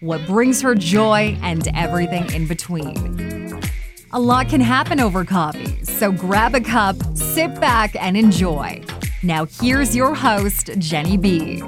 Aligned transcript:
what 0.00 0.26
brings 0.26 0.60
her 0.62 0.74
joy, 0.74 1.36
and 1.42 1.68
everything 1.74 2.30
in 2.32 2.46
between. 2.46 3.60
A 4.12 4.20
lot 4.20 4.48
can 4.48 4.60
happen 4.60 5.00
over 5.00 5.24
coffee, 5.24 5.82
so 5.84 6.12
grab 6.12 6.54
a 6.54 6.60
cup, 6.60 6.96
sit 7.16 7.58
back, 7.60 7.96
and 7.96 8.16
enjoy. 8.16 8.82
Now, 9.22 9.46
here's 9.60 9.96
your 9.96 10.14
host, 10.14 10.70
Jenny 10.78 11.16
B. 11.16 11.62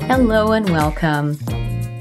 Hello 0.00 0.52
and 0.52 0.68
welcome. 0.70 1.38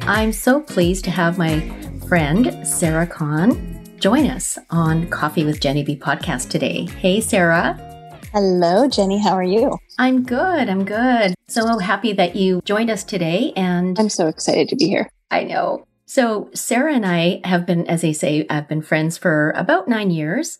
I'm 0.01 0.33
so 0.33 0.59
pleased 0.59 1.05
to 1.05 1.11
have 1.11 1.37
my 1.37 1.61
friend, 2.07 2.67
Sarah 2.67 3.07
Kahn, 3.07 3.97
join 3.97 4.27
us 4.27 4.57
on 4.69 5.07
Coffee 5.09 5.45
with 5.45 5.61
Jenny 5.61 5.83
B 5.83 5.95
podcast 5.95 6.49
today. 6.49 6.85
Hey, 6.85 7.21
Sarah. 7.21 7.92
Hello, 8.33 8.87
Jenny. 8.87 9.19
How 9.19 9.33
are 9.33 9.43
you? 9.43 9.77
I'm 9.99 10.23
good. 10.23 10.67
I'm 10.67 10.85
good. 10.85 11.35
So 11.47 11.77
happy 11.77 12.13
that 12.13 12.35
you 12.35 12.61
joined 12.65 12.89
us 12.89 13.03
today. 13.03 13.53
And 13.55 13.99
I'm 13.99 14.09
so 14.09 14.25
excited 14.25 14.69
to 14.69 14.75
be 14.75 14.87
here. 14.87 15.07
I 15.29 15.43
know. 15.43 15.85
So, 16.07 16.49
Sarah 16.55 16.95
and 16.95 17.05
I 17.05 17.41
have 17.43 17.67
been, 17.67 17.85
as 17.87 18.03
I 18.03 18.11
say, 18.11 18.47
I've 18.49 18.67
been 18.67 18.81
friends 18.81 19.19
for 19.19 19.51
about 19.51 19.87
nine 19.87 20.09
years. 20.09 20.57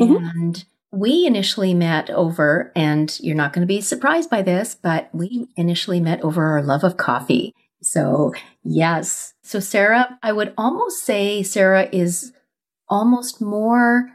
Mm-hmm. 0.00 0.16
And 0.16 0.64
we 0.90 1.24
initially 1.24 1.74
met 1.74 2.10
over, 2.10 2.72
and 2.74 3.16
you're 3.20 3.36
not 3.36 3.52
going 3.52 3.62
to 3.62 3.72
be 3.72 3.80
surprised 3.80 4.28
by 4.28 4.42
this, 4.42 4.74
but 4.74 5.08
we 5.12 5.46
initially 5.56 6.00
met 6.00 6.22
over 6.22 6.44
our 6.46 6.62
love 6.62 6.82
of 6.82 6.96
coffee. 6.96 7.54
So, 7.82 8.34
yes. 8.64 9.34
So, 9.44 9.60
Sarah, 9.60 10.18
I 10.24 10.32
would 10.32 10.54
almost 10.58 11.04
say 11.04 11.44
Sarah 11.44 11.88
is 11.92 12.32
almost 12.88 13.40
more 13.40 14.10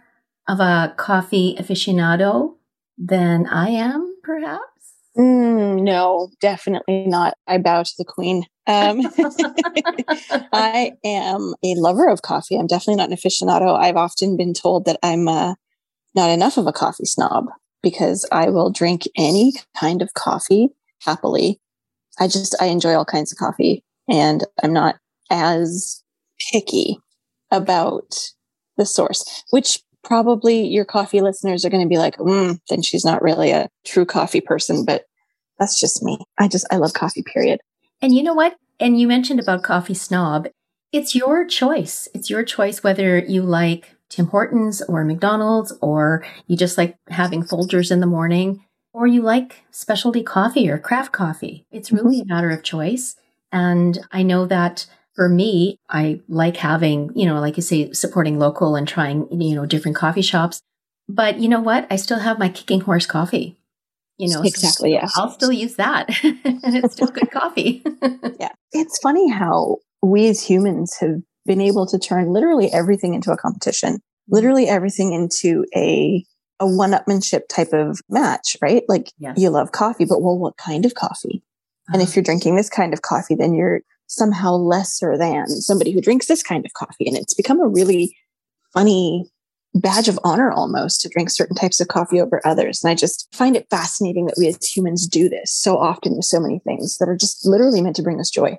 of 0.46 0.60
a 0.60 0.94
coffee 0.98 1.56
aficionado 1.58 2.57
than 2.98 3.46
I 3.48 3.70
am, 3.70 4.16
perhaps? 4.24 4.96
Mm, 5.18 5.82
no, 5.82 6.30
definitely 6.42 7.08
not. 7.08 7.36
I 7.48 7.58
bow 7.58 7.84
to 7.84 7.94
the 7.98 8.06
queen. 8.06 8.46
Um, 8.68 9.02
I 10.54 10.92
am 11.04 11.56
a 11.64 11.74
lover 11.76 12.08
of 12.08 12.22
coffee. 12.22 12.56
I'm 12.56 12.68
definitely 12.68 12.98
not 12.98 13.10
an 13.10 13.16
aficionado. 13.16 13.78
I've 13.78 13.96
often 13.96 14.38
been 14.38 14.54
told 14.54 14.86
that 14.86 15.00
I'm 15.02 15.28
uh, 15.28 15.56
not 16.14 16.30
enough 16.30 16.58
of 16.58 16.68
a 16.68 16.74
coffee 16.74 17.06
snob 17.06 17.46
because 17.82 18.28
I 18.32 18.50
will 18.50 18.70
drink 18.70 19.04
any 19.16 19.54
kind 19.80 20.02
of 20.02 20.14
coffee 20.14 20.70
happily. 21.02 21.60
I 22.20 22.28
just, 22.28 22.56
I 22.62 22.66
enjoy 22.66 22.94
all 22.94 23.06
kinds 23.06 23.32
of 23.32 23.38
coffee 23.38 23.84
and 24.08 24.44
I'm 24.64 24.74
not 24.74 24.98
as 25.32 26.04
picky 26.52 27.00
about 27.52 28.16
the 28.78 28.86
source, 28.86 29.44
which 29.50 29.80
probably 30.08 30.66
your 30.66 30.86
coffee 30.86 31.22
listeners 31.22 31.66
are 31.66 31.70
going 31.70 31.84
to 31.84 31.90
be 31.90 31.98
like, 31.98 32.16
mm, 32.18 32.60
then 32.70 32.82
she's 32.82 33.04
not 33.04 33.22
really 33.22 33.52
a 33.52 33.68
true 33.86 34.06
coffee 34.06 34.42
person. 34.42 34.86
But 34.86 35.04
that's 35.60 35.80
just 35.80 36.02
me. 36.02 36.18
I 36.38 36.48
just, 36.48 36.66
I 36.72 36.78
love 36.78 36.94
coffee, 36.94 37.24
period. 37.24 37.60
And 38.02 38.16
you 38.16 38.24
know 38.24 38.34
what? 38.34 38.56
And 38.80 39.00
you 39.00 39.08
mentioned 39.08 39.40
about 39.40 39.64
coffee 39.64 39.94
snob. 39.94 40.48
It's 40.94 41.14
your 41.14 41.46
choice. 41.46 42.08
It's 42.14 42.30
your 42.30 42.44
choice 42.44 42.84
whether 42.84 43.20
you 43.20 43.42
like 43.42 43.96
Tim 44.10 44.28
Hortons 44.28 44.82
or 44.84 45.04
McDonald's 45.04 45.74
or 45.82 46.26
you 46.48 46.56
just 46.56 46.78
like 46.78 46.96
having 47.10 47.44
Folgers 47.44 47.92
in 47.92 48.00
the 48.00 48.08
morning 48.08 48.64
or 48.94 49.08
you 49.08 49.22
like 49.22 49.66
specialty 49.72 50.24
coffee 50.24 50.70
or 50.70 50.78
craft 50.78 51.12
coffee. 51.12 51.66
It's 51.70 51.92
really 51.92 52.22
mm-hmm. 52.22 52.32
a 52.32 52.34
matter 52.34 52.50
of 52.50 52.64
choice. 52.64 53.18
And 53.52 54.00
I 54.12 54.24
know 54.24 54.46
that 54.46 54.86
for 55.18 55.28
me, 55.28 55.80
I 55.90 56.22
like 56.30 56.58
having, 56.58 57.10
you 57.16 57.26
know, 57.26 57.42
like 57.42 57.58
you 57.58 57.64
say, 57.64 57.92
supporting 57.92 58.38
local 58.38 58.76
and 58.76 58.88
trying, 58.88 59.28
you 59.32 59.56
know, 59.56 59.66
different 59.66 59.98
coffee 59.98 60.22
shops. 60.22 60.62
But 61.10 61.40
you 61.40 61.50
know 61.50 61.60
what? 61.60 61.88
I 61.90 61.96
still 61.96 62.20
have 62.20 62.38
my 62.38 62.50
kicking 62.50 62.82
horse 62.82 63.08
coffee. 63.08 63.58
You 64.20 64.30
know, 64.30 64.44
exactly. 64.44 64.92
So 64.92 64.96
yeah. 64.96 65.08
I'll 65.16 65.32
still 65.32 65.52
use 65.52 65.76
that. 65.76 66.10
and 66.24 66.62
it's 66.64 66.94
still 66.94 67.08
good 67.08 67.32
coffee. 67.32 67.84
yeah. 68.40 68.52
It's 68.72 69.00
funny 69.00 69.30
how 69.30 69.78
we 70.04 70.28
as 70.28 70.44
humans 70.44 70.96
have 71.00 71.22
been 71.48 71.62
able 71.62 71.88
to 71.88 71.98
turn 71.98 72.32
literally 72.32 72.72
everything 72.72 73.16
into 73.16 73.32
a 73.32 73.38
competition, 73.38 74.00
literally 74.30 74.68
everything 74.68 75.14
into 75.14 75.66
a 75.76 76.24
a 76.60 76.66
one-upmanship 76.66 77.48
type 77.50 77.72
of 77.72 78.00
match, 78.10 78.58
right? 78.64 78.82
Like 78.88 79.12
yes. 79.20 79.38
you 79.38 79.52
love 79.52 79.72
coffee, 79.72 80.06
but 80.06 80.24
well, 80.24 80.40
what 80.40 80.58
kind 80.58 80.86
of 80.86 80.96
coffee? 80.96 81.44
Uh-huh. 81.44 81.94
And 81.94 82.02
if 82.02 82.10
uh-huh. 82.10 82.14
you're 82.16 82.24
drinking 82.24 82.56
this 82.56 82.70
kind 82.70 82.94
of 82.94 83.04
coffee, 83.04 83.36
then 83.36 83.54
you're 83.54 83.82
somehow 84.08 84.54
lesser 84.54 85.18
than 85.18 85.48
somebody 85.48 85.92
who 85.92 86.02
drinks 86.02 86.28
this 86.28 86.44
kind 86.44 86.66
of 86.66 86.74
coffee. 86.74 87.08
And 87.08 87.18
it's 87.18 87.34
become 87.34 87.60
a 87.60 87.68
really 87.68 88.16
funny 88.74 89.30
badge 89.76 90.08
of 90.08 90.20
honor 90.24 90.52
almost 90.52 91.02
to 91.02 91.10
drink 91.10 91.30
certain 91.30 91.56
types 91.56 91.80
of 91.80 91.88
coffee 91.88 92.20
over 92.20 92.42
others. 92.46 92.84
And 92.84 92.92
I 92.92 92.96
just 92.96 93.28
find 93.34 93.56
it 93.56 93.68
fascinating 93.70 94.26
that 94.26 94.38
we 94.38 94.48
as 94.48 94.64
humans 94.64 95.08
do 95.08 95.30
this 95.30 95.52
so 95.52 95.78
often 95.78 96.16
with 96.16 96.26
so 96.26 96.40
many 96.40 96.60
things 96.60 96.98
that 96.98 97.10
are 97.10 97.18
just 97.18 97.46
literally 97.46 97.82
meant 97.82 97.96
to 97.98 98.04
bring 98.04 98.20
us 98.20 98.30
joy. 98.30 98.58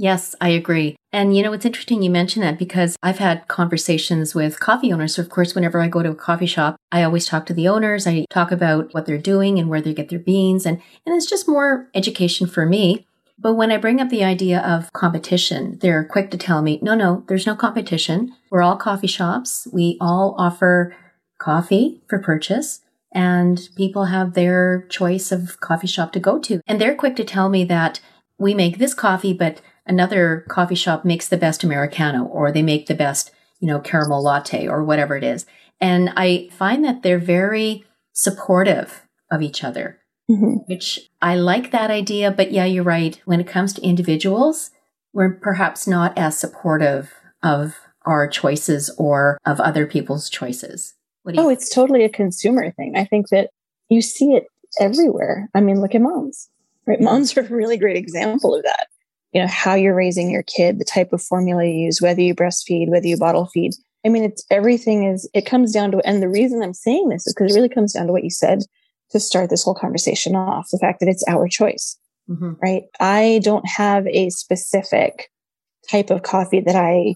Yes, 0.00 0.36
I 0.40 0.50
agree. 0.50 0.94
And 1.12 1.36
you 1.36 1.42
know, 1.42 1.52
it's 1.52 1.64
interesting 1.64 2.02
you 2.02 2.10
mention 2.10 2.40
that 2.42 2.56
because 2.56 2.96
I've 3.02 3.18
had 3.18 3.48
conversations 3.48 4.32
with 4.32 4.60
coffee 4.60 4.92
owners. 4.92 5.16
So 5.16 5.22
of 5.22 5.28
course, 5.28 5.56
whenever 5.56 5.80
I 5.80 5.88
go 5.88 6.04
to 6.04 6.10
a 6.10 6.14
coffee 6.14 6.46
shop, 6.46 6.76
I 6.92 7.02
always 7.02 7.26
talk 7.26 7.46
to 7.46 7.54
the 7.54 7.66
owners. 7.66 8.06
I 8.06 8.24
talk 8.30 8.52
about 8.52 8.94
what 8.94 9.06
they're 9.06 9.18
doing 9.18 9.58
and 9.58 9.68
where 9.68 9.80
they 9.80 9.92
get 9.92 10.08
their 10.08 10.20
beans. 10.20 10.64
And, 10.64 10.80
and 11.04 11.16
it's 11.16 11.28
just 11.28 11.48
more 11.48 11.88
education 11.96 12.46
for 12.46 12.64
me. 12.64 13.07
But 13.40 13.54
when 13.54 13.70
I 13.70 13.76
bring 13.76 14.00
up 14.00 14.08
the 14.08 14.24
idea 14.24 14.60
of 14.60 14.92
competition, 14.92 15.78
they're 15.80 16.04
quick 16.04 16.30
to 16.32 16.38
tell 16.38 16.60
me, 16.60 16.80
no, 16.82 16.94
no, 16.94 17.24
there's 17.28 17.46
no 17.46 17.54
competition. 17.54 18.34
We're 18.50 18.62
all 18.62 18.76
coffee 18.76 19.06
shops. 19.06 19.68
We 19.72 19.96
all 20.00 20.34
offer 20.38 20.96
coffee 21.38 22.02
for 22.08 22.18
purchase 22.18 22.80
and 23.12 23.68
people 23.76 24.06
have 24.06 24.34
their 24.34 24.86
choice 24.88 25.32
of 25.32 25.60
coffee 25.60 25.86
shop 25.86 26.12
to 26.12 26.20
go 26.20 26.38
to. 26.40 26.60
And 26.66 26.80
they're 26.80 26.96
quick 26.96 27.16
to 27.16 27.24
tell 27.24 27.48
me 27.48 27.64
that 27.64 28.00
we 28.38 28.54
make 28.54 28.78
this 28.78 28.94
coffee, 28.94 29.32
but 29.32 29.60
another 29.86 30.44
coffee 30.48 30.74
shop 30.74 31.04
makes 31.04 31.28
the 31.28 31.36
best 31.36 31.64
Americano 31.64 32.24
or 32.24 32.52
they 32.52 32.62
make 32.62 32.86
the 32.86 32.94
best, 32.94 33.30
you 33.60 33.68
know, 33.68 33.80
caramel 33.80 34.22
latte 34.22 34.66
or 34.66 34.84
whatever 34.84 35.16
it 35.16 35.24
is. 35.24 35.46
And 35.80 36.10
I 36.16 36.48
find 36.52 36.84
that 36.84 37.02
they're 37.02 37.18
very 37.18 37.84
supportive 38.12 39.06
of 39.30 39.42
each 39.42 39.62
other 39.62 39.97
mm-hmm. 40.30 40.56
which 40.66 41.08
I 41.20 41.36
like 41.36 41.70
that 41.70 41.90
idea. 41.90 42.30
But 42.30 42.52
yeah, 42.52 42.64
you're 42.64 42.84
right. 42.84 43.20
When 43.24 43.40
it 43.40 43.46
comes 43.46 43.72
to 43.74 43.82
individuals, 43.82 44.70
we're 45.12 45.34
perhaps 45.34 45.86
not 45.86 46.16
as 46.16 46.38
supportive 46.38 47.12
of 47.42 47.76
our 48.04 48.28
choices 48.28 48.90
or 48.98 49.38
of 49.44 49.60
other 49.60 49.86
people's 49.86 50.30
choices. 50.30 50.94
oh, 51.26 51.32
think? 51.48 51.52
it's 51.52 51.74
totally 51.74 52.04
a 52.04 52.08
consumer 52.08 52.70
thing. 52.70 52.94
I 52.96 53.04
think 53.04 53.28
that 53.28 53.50
you 53.88 54.00
see 54.00 54.32
it 54.32 54.46
everywhere. 54.80 55.48
I 55.54 55.60
mean, 55.60 55.80
look 55.80 55.94
at 55.94 56.00
moms, 56.00 56.48
right? 56.86 57.00
Moms 57.02 57.36
are 57.36 57.40
a 57.40 57.48
really 57.48 57.76
great 57.76 57.96
example 57.96 58.54
of 58.54 58.62
that. 58.64 58.88
You 59.32 59.42
know, 59.42 59.48
how 59.48 59.74
you're 59.74 59.94
raising 59.94 60.30
your 60.30 60.42
kid, 60.44 60.78
the 60.78 60.86
type 60.86 61.12
of 61.12 61.22
formula 61.22 61.64
you 61.64 61.84
use, 61.84 62.00
whether 62.00 62.22
you 62.22 62.34
breastfeed, 62.34 62.88
whether 62.88 63.06
you 63.06 63.18
bottle 63.18 63.46
feed. 63.46 63.72
I 64.06 64.08
mean, 64.08 64.24
it's 64.24 64.44
everything 64.50 65.04
is, 65.04 65.28
it 65.34 65.44
comes 65.44 65.72
down 65.72 65.90
to, 65.90 66.00
and 66.06 66.22
the 66.22 66.30
reason 66.30 66.62
I'm 66.62 66.72
saying 66.72 67.10
this 67.10 67.26
is 67.26 67.34
because 67.34 67.52
it 67.52 67.58
really 67.58 67.68
comes 67.68 67.92
down 67.92 68.06
to 68.06 68.12
what 68.12 68.24
you 68.24 68.30
said 68.30 68.60
to 69.10 69.20
start 69.20 69.50
this 69.50 69.64
whole 69.64 69.74
conversation 69.74 70.36
off 70.36 70.68
the 70.70 70.78
fact 70.78 71.00
that 71.00 71.08
it's 71.08 71.24
our 71.28 71.48
choice, 71.48 71.98
mm-hmm. 72.28 72.52
right? 72.62 72.82
I 73.00 73.40
don't 73.42 73.66
have 73.66 74.06
a 74.08 74.30
specific 74.30 75.30
type 75.90 76.10
of 76.10 76.22
coffee 76.22 76.60
that 76.60 76.76
I 76.76 77.14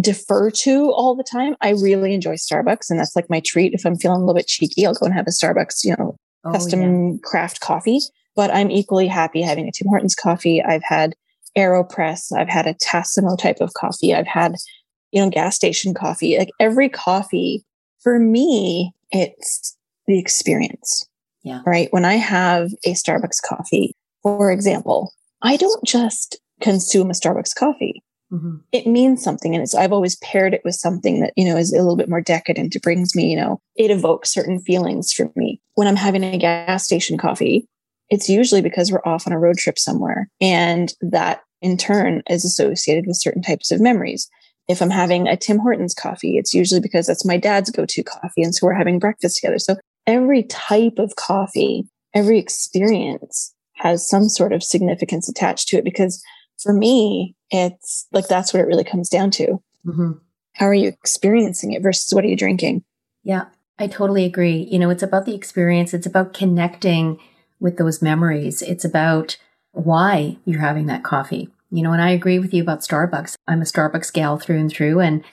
defer 0.00 0.50
to 0.50 0.92
all 0.92 1.14
the 1.14 1.24
time. 1.24 1.56
I 1.60 1.70
really 1.70 2.14
enjoy 2.14 2.34
Starbucks, 2.36 2.90
and 2.90 2.98
that's 2.98 3.16
like 3.16 3.30
my 3.30 3.40
treat. 3.40 3.74
If 3.74 3.86
I'm 3.86 3.96
feeling 3.96 4.16
a 4.16 4.20
little 4.20 4.34
bit 4.34 4.46
cheeky, 4.46 4.86
I'll 4.86 4.94
go 4.94 5.06
and 5.06 5.14
have 5.14 5.26
a 5.26 5.30
Starbucks, 5.30 5.84
you 5.84 5.94
know, 5.98 6.16
oh, 6.44 6.52
custom 6.52 7.12
yeah. 7.12 7.16
craft 7.22 7.60
coffee. 7.60 8.00
But 8.34 8.54
I'm 8.54 8.70
equally 8.70 9.06
happy 9.06 9.40
having 9.40 9.66
a 9.66 9.72
Tim 9.72 9.88
Hortons 9.88 10.14
coffee. 10.14 10.62
I've 10.62 10.82
had 10.82 11.14
AeroPress, 11.56 12.36
I've 12.36 12.50
had 12.50 12.66
a 12.66 12.74
Tassimo 12.74 13.38
type 13.38 13.60
of 13.60 13.72
coffee, 13.72 14.14
I've 14.14 14.26
had, 14.26 14.56
you 15.10 15.22
know, 15.22 15.30
gas 15.30 15.56
station 15.56 15.94
coffee. 15.94 16.36
Like 16.38 16.50
every 16.60 16.90
coffee, 16.90 17.64
for 18.02 18.18
me, 18.18 18.92
it's 19.10 19.76
the 20.06 20.18
experience. 20.18 21.08
Yeah. 21.46 21.60
Right. 21.64 21.86
When 21.92 22.04
I 22.04 22.14
have 22.14 22.72
a 22.84 22.94
Starbucks 22.94 23.40
coffee, 23.48 23.94
for 24.24 24.50
example, 24.50 25.12
I 25.42 25.56
don't 25.56 25.84
just 25.84 26.40
consume 26.60 27.08
a 27.08 27.12
Starbucks 27.12 27.54
coffee. 27.54 28.02
Mm-hmm. 28.32 28.56
It 28.72 28.88
means 28.88 29.22
something. 29.22 29.54
And 29.54 29.62
it's, 29.62 29.72
I've 29.72 29.92
always 29.92 30.16
paired 30.16 30.54
it 30.54 30.62
with 30.64 30.74
something 30.74 31.20
that, 31.20 31.32
you 31.36 31.44
know, 31.44 31.56
is 31.56 31.72
a 31.72 31.76
little 31.76 31.94
bit 31.94 32.08
more 32.08 32.20
decadent. 32.20 32.74
It 32.74 32.82
brings 32.82 33.14
me, 33.14 33.30
you 33.30 33.36
know, 33.36 33.60
it 33.76 33.92
evokes 33.92 34.34
certain 34.34 34.58
feelings 34.58 35.12
for 35.12 35.30
me. 35.36 35.60
When 35.76 35.86
I'm 35.86 35.94
having 35.94 36.24
a 36.24 36.36
gas 36.36 36.84
station 36.84 37.16
coffee, 37.16 37.68
it's 38.10 38.28
usually 38.28 38.60
because 38.60 38.90
we're 38.90 39.04
off 39.04 39.28
on 39.28 39.32
a 39.32 39.38
road 39.38 39.56
trip 39.56 39.78
somewhere. 39.78 40.28
And 40.40 40.92
that 41.00 41.42
in 41.62 41.76
turn 41.76 42.24
is 42.28 42.44
associated 42.44 43.06
with 43.06 43.20
certain 43.20 43.42
types 43.42 43.70
of 43.70 43.80
memories. 43.80 44.28
If 44.66 44.82
I'm 44.82 44.90
having 44.90 45.28
a 45.28 45.36
Tim 45.36 45.60
Hortons 45.60 45.94
coffee, 45.94 46.38
it's 46.38 46.52
usually 46.52 46.80
because 46.80 47.06
that's 47.06 47.24
my 47.24 47.36
dad's 47.36 47.70
go 47.70 47.86
to 47.86 48.02
coffee. 48.02 48.42
And 48.42 48.52
so 48.52 48.66
we're 48.66 48.74
having 48.74 48.98
breakfast 48.98 49.36
together. 49.36 49.60
So 49.60 49.76
every 50.06 50.42
type 50.44 50.98
of 50.98 51.16
coffee, 51.16 51.88
every 52.14 52.38
experience 52.38 53.54
has 53.74 54.08
some 54.08 54.28
sort 54.28 54.52
of 54.52 54.62
significance 54.62 55.28
attached 55.28 55.68
to 55.68 55.76
it 55.76 55.84
because 55.84 56.22
for 56.58 56.72
me, 56.72 57.34
it's 57.50 58.06
like 58.12 58.28
that's 58.28 58.52
what 58.52 58.60
it 58.60 58.66
really 58.66 58.84
comes 58.84 59.08
down 59.08 59.30
to. 59.32 59.62
Mm-hmm. 59.86 60.12
How 60.54 60.66
are 60.66 60.74
you 60.74 60.88
experiencing 60.88 61.72
it 61.72 61.82
versus 61.82 62.14
what 62.14 62.24
are 62.24 62.28
you 62.28 62.36
drinking? 62.36 62.82
Yeah, 63.22 63.46
I 63.78 63.86
totally 63.86 64.24
agree. 64.24 64.66
You 64.70 64.78
know, 64.78 64.90
it's 64.90 65.02
about 65.02 65.26
the 65.26 65.34
experience, 65.34 65.92
it's 65.92 66.06
about 66.06 66.32
connecting 66.32 67.20
with 67.60 67.76
those 67.76 68.02
memories, 68.02 68.62
it's 68.62 68.84
about 68.84 69.36
why 69.72 70.38
you're 70.44 70.60
having 70.60 70.86
that 70.86 71.04
coffee. 71.04 71.50
You 71.70 71.82
know, 71.82 71.92
and 71.92 72.00
I 72.00 72.10
agree 72.10 72.38
with 72.38 72.54
you 72.54 72.62
about 72.62 72.80
Starbucks. 72.80 73.34
I'm 73.46 73.60
a 73.60 73.64
Starbucks 73.64 74.12
gal 74.12 74.38
through 74.38 74.58
and 74.58 74.70
through. 74.70 75.00
And 75.00 75.24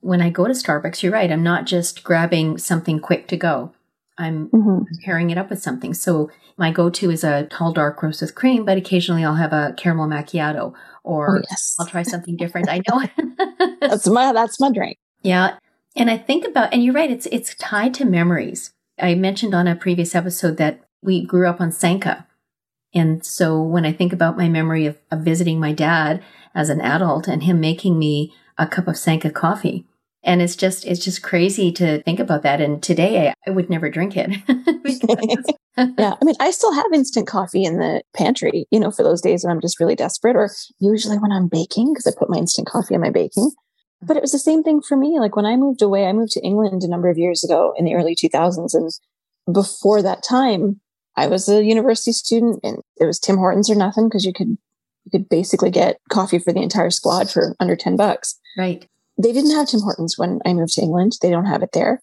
when 0.00 0.22
I 0.22 0.30
go 0.30 0.46
to 0.46 0.52
Starbucks, 0.52 1.02
you're 1.02 1.12
right. 1.12 1.30
I'm 1.30 1.42
not 1.42 1.66
just 1.66 2.04
grabbing 2.04 2.56
something 2.58 3.00
quick 3.00 3.26
to 3.28 3.36
go. 3.36 3.72
I'm 4.18 4.48
mm-hmm. 4.48 4.82
pairing 5.04 5.30
it 5.30 5.38
up 5.38 5.50
with 5.50 5.62
something. 5.62 5.94
So 5.94 6.30
my 6.56 6.70
go-to 6.70 7.10
is 7.10 7.24
a 7.24 7.44
tall 7.46 7.72
dark 7.72 8.02
roast 8.02 8.20
with 8.20 8.34
cream, 8.34 8.64
but 8.64 8.76
occasionally 8.76 9.24
I'll 9.24 9.36
have 9.36 9.52
a 9.52 9.74
caramel 9.76 10.06
macchiato 10.06 10.74
or 11.02 11.38
oh, 11.38 11.42
yes. 11.50 11.76
I'll 11.80 11.86
try 11.86 12.02
something 12.02 12.36
different. 12.36 12.68
I 12.68 12.82
know 12.88 13.02
that's 13.80 14.06
my 14.06 14.32
that's 14.32 14.60
my 14.60 14.70
drink. 14.70 14.98
Yeah. 15.22 15.56
And 15.96 16.10
I 16.10 16.18
think 16.18 16.46
about 16.46 16.72
and 16.72 16.84
you're 16.84 16.94
right, 16.94 17.10
it's 17.10 17.26
it's 17.26 17.54
tied 17.54 17.94
to 17.94 18.04
memories. 18.04 18.72
I 19.00 19.14
mentioned 19.14 19.54
on 19.54 19.66
a 19.66 19.76
previous 19.76 20.14
episode 20.14 20.58
that 20.58 20.80
we 21.02 21.24
grew 21.24 21.48
up 21.48 21.60
on 21.60 21.72
Sanka. 21.72 22.26
And 22.94 23.24
so 23.24 23.60
when 23.62 23.86
I 23.86 23.92
think 23.92 24.12
about 24.12 24.36
my 24.36 24.48
memory 24.48 24.86
of, 24.86 24.98
of 25.10 25.20
visiting 25.20 25.58
my 25.58 25.72
dad 25.72 26.22
as 26.54 26.68
an 26.68 26.80
adult 26.80 27.26
and 27.26 27.42
him 27.42 27.58
making 27.58 27.98
me 27.98 28.34
a 28.58 28.66
cup 28.66 28.86
of 28.86 28.98
Sanka 28.98 29.30
coffee, 29.30 29.86
and 30.24 30.40
it's 30.40 30.56
just 30.56 30.84
it's 30.84 31.04
just 31.04 31.22
crazy 31.22 31.72
to 31.72 32.02
think 32.02 32.20
about 32.20 32.42
that. 32.42 32.60
And 32.60 32.82
today 32.82 33.28
I, 33.28 33.34
I 33.46 33.50
would 33.50 33.68
never 33.68 33.90
drink 33.90 34.16
it. 34.16 34.30
yeah. 35.98 36.14
I 36.20 36.24
mean, 36.24 36.36
I 36.38 36.50
still 36.50 36.72
have 36.72 36.86
instant 36.92 37.26
coffee 37.26 37.64
in 37.64 37.78
the 37.78 38.02
pantry, 38.14 38.66
you 38.70 38.78
know, 38.78 38.90
for 38.90 39.02
those 39.02 39.20
days 39.20 39.44
when 39.44 39.50
I'm 39.50 39.60
just 39.60 39.80
really 39.80 39.96
desperate, 39.96 40.36
or 40.36 40.50
usually 40.78 41.18
when 41.18 41.32
I'm 41.32 41.48
baking, 41.48 41.92
because 41.92 42.06
I 42.06 42.16
put 42.16 42.30
my 42.30 42.38
instant 42.38 42.68
coffee 42.68 42.94
in 42.94 43.00
my 43.00 43.10
baking. 43.10 43.50
But 44.02 44.16
it 44.16 44.22
was 44.22 44.32
the 44.32 44.38
same 44.38 44.62
thing 44.62 44.82
for 44.82 44.96
me. 44.96 45.18
Like 45.18 45.36
when 45.36 45.46
I 45.46 45.56
moved 45.56 45.80
away, 45.80 46.06
I 46.06 46.12
moved 46.12 46.32
to 46.32 46.40
England 46.40 46.82
a 46.82 46.88
number 46.88 47.08
of 47.08 47.18
years 47.18 47.44
ago 47.44 47.72
in 47.76 47.84
the 47.84 47.94
early 47.94 48.16
2000s. 48.16 48.74
And 48.74 49.54
before 49.54 50.02
that 50.02 50.22
time, 50.22 50.80
I 51.16 51.26
was 51.26 51.48
a 51.48 51.64
university 51.64 52.12
student 52.12 52.60
and 52.64 52.78
it 52.96 53.04
was 53.04 53.18
Tim 53.18 53.36
Hortons 53.36 53.70
or 53.70 53.74
nothing 53.74 54.08
because 54.08 54.24
you 54.24 54.32
could 54.32 54.56
you 55.04 55.10
could 55.10 55.28
basically 55.28 55.70
get 55.70 55.98
coffee 56.10 56.38
for 56.38 56.52
the 56.52 56.62
entire 56.62 56.90
squad 56.90 57.28
for 57.28 57.56
under 57.58 57.74
10 57.74 57.96
bucks. 57.96 58.38
Right. 58.56 58.86
They 59.22 59.32
didn't 59.32 59.54
have 59.54 59.68
Tim 59.68 59.80
Hortons 59.80 60.18
when 60.18 60.40
I 60.44 60.52
moved 60.52 60.74
to 60.74 60.82
England. 60.82 61.12
They 61.22 61.30
don't 61.30 61.46
have 61.46 61.62
it 61.62 61.70
there. 61.72 62.02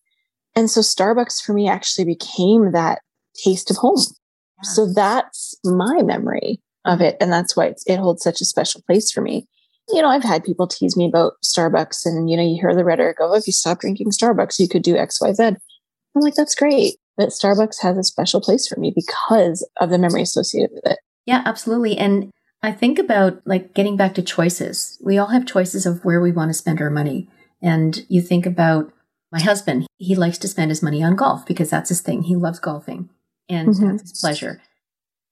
And 0.56 0.70
so 0.70 0.82
Starbucks 0.82 1.44
for 1.44 1.54
me 1.54 1.68
actually 1.68 2.06
became 2.06 2.72
that 2.72 3.00
taste 3.44 3.70
of 3.70 3.78
home. 3.78 3.98
Yeah. 3.98 4.70
So 4.70 4.92
that's 4.94 5.56
my 5.64 6.02
memory 6.04 6.62
of 6.86 7.02
it. 7.02 7.18
And 7.22 7.32
that's 7.32 7.56
why 7.56 7.74
it 7.86 7.98
holds 7.98 8.24
such 8.24 8.42
a 8.42 8.46
special 8.46 8.82
place 8.88 9.12
for 9.12 9.22
me. 9.22 9.48
You 9.90 10.02
know, 10.02 10.10
I've 10.10 10.24
had 10.24 10.44
people 10.44 10.68
tease 10.68 10.96
me 10.96 11.08
about 11.08 11.34
Starbucks 11.44 12.06
and, 12.06 12.30
you 12.30 12.38
know, 12.38 12.44
you 12.44 12.58
hear 12.60 12.76
the 12.76 12.86
rhetoric 12.86 13.18
of, 13.20 13.32
oh, 13.32 13.36
if 13.36 13.48
you 13.48 13.54
stop 13.54 13.80
drinking 13.80 14.12
Starbucks, 14.12 14.60
you 14.60 14.68
could 14.68 14.84
do 14.84 14.96
X, 14.96 15.20
Y, 15.20 15.34
Z. 15.34 15.44
I'm 15.44 16.22
like, 16.22 16.36
that's 16.36 16.56
great. 16.56 16.96
But 17.18 17.30
Starbucks 17.30 17.82
has 17.82 17.98
a 17.98 18.04
special 18.04 18.40
place 18.40 18.68
for 18.68 18.80
me 18.80 18.94
because 18.96 19.68
of 19.82 19.90
the 19.90 19.98
memory 19.98 20.22
associated 20.22 20.72
with 20.74 20.86
it. 20.86 21.00
Yeah, 21.26 21.42
absolutely. 21.46 21.98
And 21.98 22.32
I 22.62 22.72
think 22.72 23.00
about 23.00 23.42
like 23.46 23.74
getting 23.74 23.96
back 23.96 24.16
to 24.16 24.22
choices. 24.22 24.98
We 25.04 25.18
all 25.18 25.28
have 25.28 25.46
choices 25.46 25.86
of 25.86 26.04
where 26.04 26.22
we 26.22 26.32
want 26.32 26.50
to 26.50 26.54
spend 26.54 26.82
our 26.82 26.90
money. 26.90 27.30
And 27.62 28.06
you 28.10 28.22
think 28.22 28.46
about 28.46 28.92
my 29.32 29.42
husband, 29.42 29.88
he 29.98 30.16
likes 30.16 30.38
to 30.40 30.48
spend 30.48 30.72
his 30.72 30.84
money 30.84 31.04
on 31.04 31.16
golf 31.16 31.46
because 31.46 31.70
that's 31.70 31.90
his 31.90 32.02
thing. 32.02 32.24
He 32.24 32.36
loves 32.36 32.60
golfing 32.60 33.10
and 33.48 33.70
mm-hmm. 33.70 33.88
that's 33.92 34.12
his 34.12 34.20
pleasure. 34.20 34.62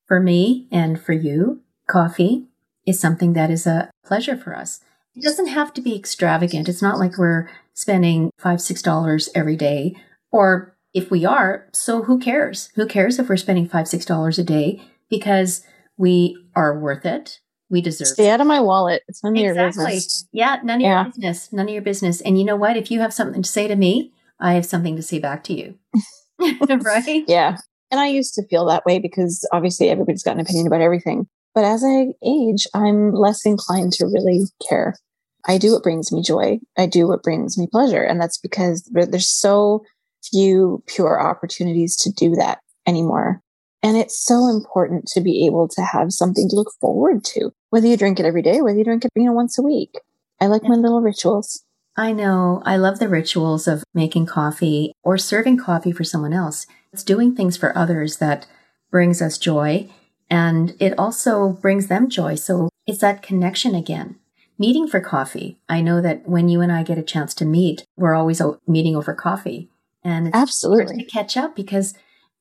For 0.05 0.19
me 0.19 0.67
and 0.71 1.01
for 1.01 1.13
you, 1.13 1.61
coffee 1.89 2.45
is 2.85 2.99
something 2.99 3.33
that 3.33 3.49
is 3.49 3.67
a 3.67 3.91
pleasure 4.05 4.37
for 4.37 4.55
us. 4.55 4.79
It 5.15 5.23
doesn't 5.23 5.47
have 5.47 5.73
to 5.73 5.81
be 5.81 5.95
extravagant. 5.95 6.69
It's 6.69 6.81
not 6.81 6.99
like 6.99 7.17
we're 7.17 7.49
spending 7.73 8.31
five, 8.37 8.61
six 8.61 8.81
dollars 8.81 9.29
every 9.35 9.55
day. 9.55 9.95
Or 10.31 10.77
if 10.93 11.11
we 11.11 11.25
are, 11.25 11.67
so 11.73 12.03
who 12.03 12.19
cares? 12.19 12.69
Who 12.75 12.87
cares 12.87 13.19
if 13.19 13.27
we're 13.27 13.37
spending 13.37 13.67
five, 13.67 13.87
six 13.87 14.05
dollars 14.05 14.39
a 14.39 14.43
day? 14.43 14.81
Because 15.09 15.63
we 15.97 16.37
are 16.55 16.79
worth 16.79 17.05
it. 17.05 17.39
We 17.69 17.81
deserve 17.81 18.07
Stay 18.07 18.27
it. 18.27 18.31
out 18.31 18.41
of 18.41 18.47
my 18.47 18.61
wallet. 18.61 19.03
It's 19.07 19.23
none 19.23 19.35
of 19.35 19.43
exactly. 19.43 19.83
your 19.83 19.89
business. 19.89 20.27
Yeah, 20.31 20.57
none 20.63 20.77
of 20.77 20.81
yeah. 20.81 21.03
your 21.03 21.11
business. 21.11 21.53
None 21.53 21.67
of 21.67 21.73
your 21.73 21.81
business. 21.81 22.21
And 22.21 22.39
you 22.39 22.45
know 22.45 22.55
what? 22.55 22.77
If 22.77 22.89
you 22.89 23.01
have 23.01 23.13
something 23.13 23.41
to 23.41 23.49
say 23.49 23.67
to 23.67 23.75
me, 23.75 24.13
I 24.39 24.53
have 24.53 24.65
something 24.65 24.95
to 24.95 25.01
say 25.01 25.19
back 25.19 25.43
to 25.45 25.53
you. 25.53 25.77
right? 26.39 27.23
Yeah. 27.27 27.57
And 27.91 27.99
I 27.99 28.07
used 28.07 28.33
to 28.35 28.47
feel 28.47 28.65
that 28.65 28.85
way 28.85 28.99
because 28.99 29.47
obviously 29.51 29.89
everybody's 29.89 30.23
got 30.23 30.35
an 30.35 30.41
opinion 30.41 30.67
about 30.67 30.81
everything. 30.81 31.27
But 31.53 31.63
as 31.63 31.83
I 31.83 32.07
age, 32.23 32.67
I'm 32.73 33.13
less 33.13 33.45
inclined 33.45 33.93
to 33.93 34.05
really 34.05 34.43
care. 34.67 34.95
I 35.47 35.57
do 35.57 35.73
what 35.73 35.83
brings 35.83 36.11
me 36.11 36.21
joy. 36.21 36.59
I 36.77 36.85
do 36.85 37.07
what 37.07 37.23
brings 37.23 37.57
me 37.57 37.67
pleasure. 37.71 38.03
And 38.03 38.21
that's 38.21 38.37
because 38.37 38.87
there's 38.91 39.29
so 39.29 39.83
few 40.23 40.83
pure 40.87 41.19
opportunities 41.19 41.95
to 41.97 42.11
do 42.11 42.35
that 42.35 42.59
anymore. 42.85 43.41
And 43.83 43.95
it's 43.95 44.17
so 44.17 44.47
important 44.47 45.07
to 45.09 45.21
be 45.21 45.45
able 45.45 45.67
to 45.69 45.81
have 45.81 46.11
something 46.11 46.49
to 46.49 46.55
look 46.55 46.71
forward 46.81 47.23
to, 47.25 47.51
whether 47.69 47.87
you 47.87 47.97
drink 47.97 48.19
it 48.19 48.25
every 48.25 48.41
day, 48.41 48.61
whether 48.61 48.77
you 48.77 48.83
drink 48.83 49.05
it, 49.05 49.11
you 49.15 49.25
know, 49.25 49.33
once 49.33 49.57
a 49.57 49.61
week. 49.61 49.99
I 50.41 50.47
like 50.47 50.63
my 50.63 50.75
little 50.75 51.01
rituals. 51.01 51.63
I 51.95 52.11
know. 52.11 52.61
I 52.65 52.77
love 52.77 52.99
the 52.99 53.09
rituals 53.09 53.67
of 53.67 53.83
making 53.93 54.27
coffee 54.27 54.93
or 55.03 55.17
serving 55.17 55.57
coffee 55.57 55.91
for 55.91 56.03
someone 56.03 56.33
else. 56.33 56.65
It's 56.93 57.03
doing 57.03 57.35
things 57.35 57.57
for 57.57 57.75
others 57.77 58.17
that 58.17 58.47
brings 58.91 59.21
us 59.21 59.37
joy 59.37 59.89
and 60.29 60.75
it 60.79 60.97
also 60.97 61.49
brings 61.49 61.87
them 61.87 62.09
joy. 62.09 62.35
So 62.35 62.69
it's 62.85 62.99
that 62.99 63.21
connection 63.21 63.75
again. 63.75 64.17
Meeting 64.59 64.87
for 64.87 64.99
coffee. 64.99 65.59
I 65.69 65.81
know 65.81 66.01
that 66.01 66.27
when 66.27 66.49
you 66.49 66.61
and 66.61 66.71
I 66.71 66.83
get 66.83 66.97
a 66.97 67.03
chance 67.03 67.33
to 67.35 67.45
meet, 67.45 67.85
we're 67.95 68.15
always 68.15 68.41
meeting 68.67 68.95
over 68.95 69.13
coffee. 69.13 69.69
And 70.03 70.27
it's 70.27 70.35
absolutely 70.35 71.03
to 71.03 71.05
catch 71.05 71.37
up 71.37 71.55
because, 71.55 71.93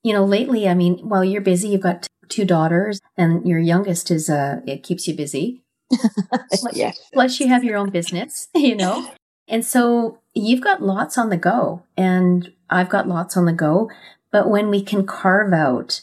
you 0.03 0.13
know, 0.13 0.23
lately, 0.23 0.67
I 0.67 0.73
mean, 0.73 0.99
while 1.07 1.23
you're 1.23 1.41
busy, 1.41 1.69
you've 1.69 1.81
got 1.81 2.07
two 2.29 2.45
daughters 2.45 2.99
and 3.17 3.47
your 3.47 3.59
youngest 3.59 4.11
is, 4.11 4.29
uh, 4.29 4.61
it 4.65 4.83
keeps 4.83 5.07
you 5.07 5.15
busy. 5.15 5.63
yeah. 6.73 6.91
Plus 7.13 7.39
you 7.39 7.47
have 7.47 7.63
your 7.63 7.77
own 7.77 7.89
business, 7.89 8.49
you 8.55 8.75
know? 8.75 9.11
And 9.47 9.65
so 9.65 10.19
you've 10.33 10.61
got 10.61 10.81
lots 10.81 11.17
on 11.17 11.29
the 11.29 11.37
go 11.37 11.83
and 11.95 12.51
I've 12.69 12.89
got 12.89 13.07
lots 13.07 13.37
on 13.37 13.45
the 13.45 13.53
go. 13.53 13.89
But 14.31 14.49
when 14.49 14.69
we 14.69 14.83
can 14.83 15.05
carve 15.05 15.53
out 15.53 16.01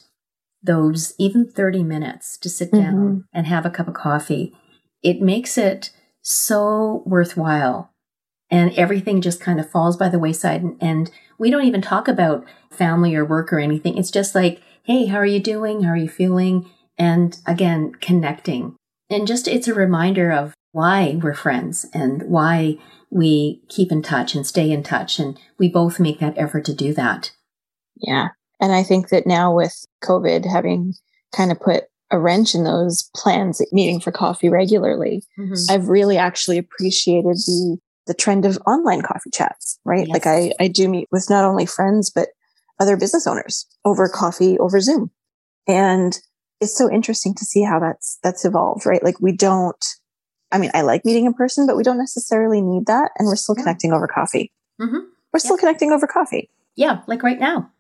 those 0.62 1.14
even 1.18 1.46
30 1.46 1.84
minutes 1.84 2.38
to 2.38 2.48
sit 2.48 2.72
down 2.72 2.94
mm-hmm. 2.94 3.18
and 3.32 3.46
have 3.46 3.66
a 3.66 3.70
cup 3.70 3.86
of 3.86 3.94
coffee, 3.94 4.56
it 5.02 5.20
makes 5.20 5.58
it 5.58 5.90
so 6.22 7.02
worthwhile. 7.04 7.92
And 8.50 8.72
everything 8.72 9.20
just 9.20 9.40
kind 9.40 9.60
of 9.60 9.70
falls 9.70 9.96
by 9.96 10.08
the 10.08 10.18
wayside. 10.18 10.62
And, 10.62 10.76
and 10.80 11.10
we 11.38 11.50
don't 11.50 11.64
even 11.64 11.82
talk 11.82 12.08
about 12.08 12.44
family 12.70 13.14
or 13.14 13.24
work 13.24 13.52
or 13.52 13.58
anything. 13.58 13.96
It's 13.96 14.10
just 14.10 14.34
like, 14.34 14.62
hey, 14.84 15.06
how 15.06 15.18
are 15.18 15.26
you 15.26 15.40
doing? 15.40 15.82
How 15.82 15.90
are 15.90 15.96
you 15.96 16.08
feeling? 16.08 16.70
And 16.98 17.36
again, 17.46 17.92
connecting. 18.00 18.76
And 19.10 19.26
just 19.26 19.48
it's 19.48 19.68
a 19.68 19.74
reminder 19.74 20.30
of 20.32 20.54
why 20.72 21.18
we're 21.22 21.34
friends 21.34 21.86
and 21.94 22.22
why 22.24 22.78
we 23.10 23.62
keep 23.68 23.92
in 23.92 24.02
touch 24.02 24.34
and 24.34 24.46
stay 24.46 24.70
in 24.70 24.82
touch. 24.82 25.18
And 25.18 25.38
we 25.58 25.68
both 25.68 26.00
make 26.00 26.18
that 26.20 26.36
effort 26.36 26.64
to 26.66 26.74
do 26.74 26.92
that. 26.94 27.32
Yeah. 27.96 28.28
And 28.60 28.72
I 28.72 28.82
think 28.82 29.08
that 29.08 29.26
now 29.26 29.54
with 29.54 29.84
COVID 30.02 30.50
having 30.50 30.94
kind 31.34 31.52
of 31.52 31.60
put 31.60 31.84
a 32.10 32.18
wrench 32.18 32.54
in 32.54 32.64
those 32.64 33.10
plans, 33.14 33.62
meeting 33.72 34.00
for 34.00 34.12
coffee 34.12 34.48
regularly, 34.48 35.22
mm-hmm. 35.38 35.54
I've 35.70 35.88
really 35.88 36.16
actually 36.16 36.58
appreciated 36.58 37.36
the 37.36 37.78
the 38.06 38.14
trend 38.14 38.44
of 38.44 38.58
online 38.66 39.02
coffee 39.02 39.30
chats, 39.32 39.78
right? 39.84 40.06
Yes. 40.06 40.12
Like 40.14 40.26
I, 40.26 40.52
I 40.61 40.68
do 40.68 40.88
meet 40.88 41.08
with 41.11 41.28
not 41.30 41.44
only 41.44 41.66
friends, 41.66 42.11
but 42.11 42.28
other 42.80 42.96
business 42.96 43.26
owners 43.26 43.66
over 43.84 44.08
coffee 44.08 44.58
over 44.58 44.80
Zoom. 44.80 45.11
And 45.66 46.18
it's 46.61 46.76
so 46.76 46.90
interesting 46.90 47.34
to 47.34 47.44
see 47.44 47.62
how 47.62 47.78
that's 47.80 48.18
that's 48.23 48.44
evolved, 48.44 48.87
right? 48.87 49.02
Like 49.02 49.20
we 49.20 49.32
don't 49.32 49.82
I 50.52 50.58
mean, 50.58 50.70
I 50.75 50.82
like 50.82 51.04
meeting 51.04 51.26
in 51.26 51.34
person, 51.34 51.66
but 51.66 51.76
we 51.76 51.82
don't 51.82 51.99
necessarily 51.99 52.61
need 52.61 52.87
that. 52.87 53.11
And 53.18 53.26
we're 53.26 53.34
still 53.37 53.54
connecting 53.56 53.92
over 53.92 54.06
coffee. 54.06 54.52
Mm-hmm. 54.80 54.99
We're 55.32 55.40
still 55.40 55.56
Yeah. 55.56 55.61
connecting 55.61 55.90
over 55.92 56.06
coffee. 56.06 56.49
Yeah, 56.76 57.00
like 57.06 57.23
right 57.23 57.38
now. 57.40 57.70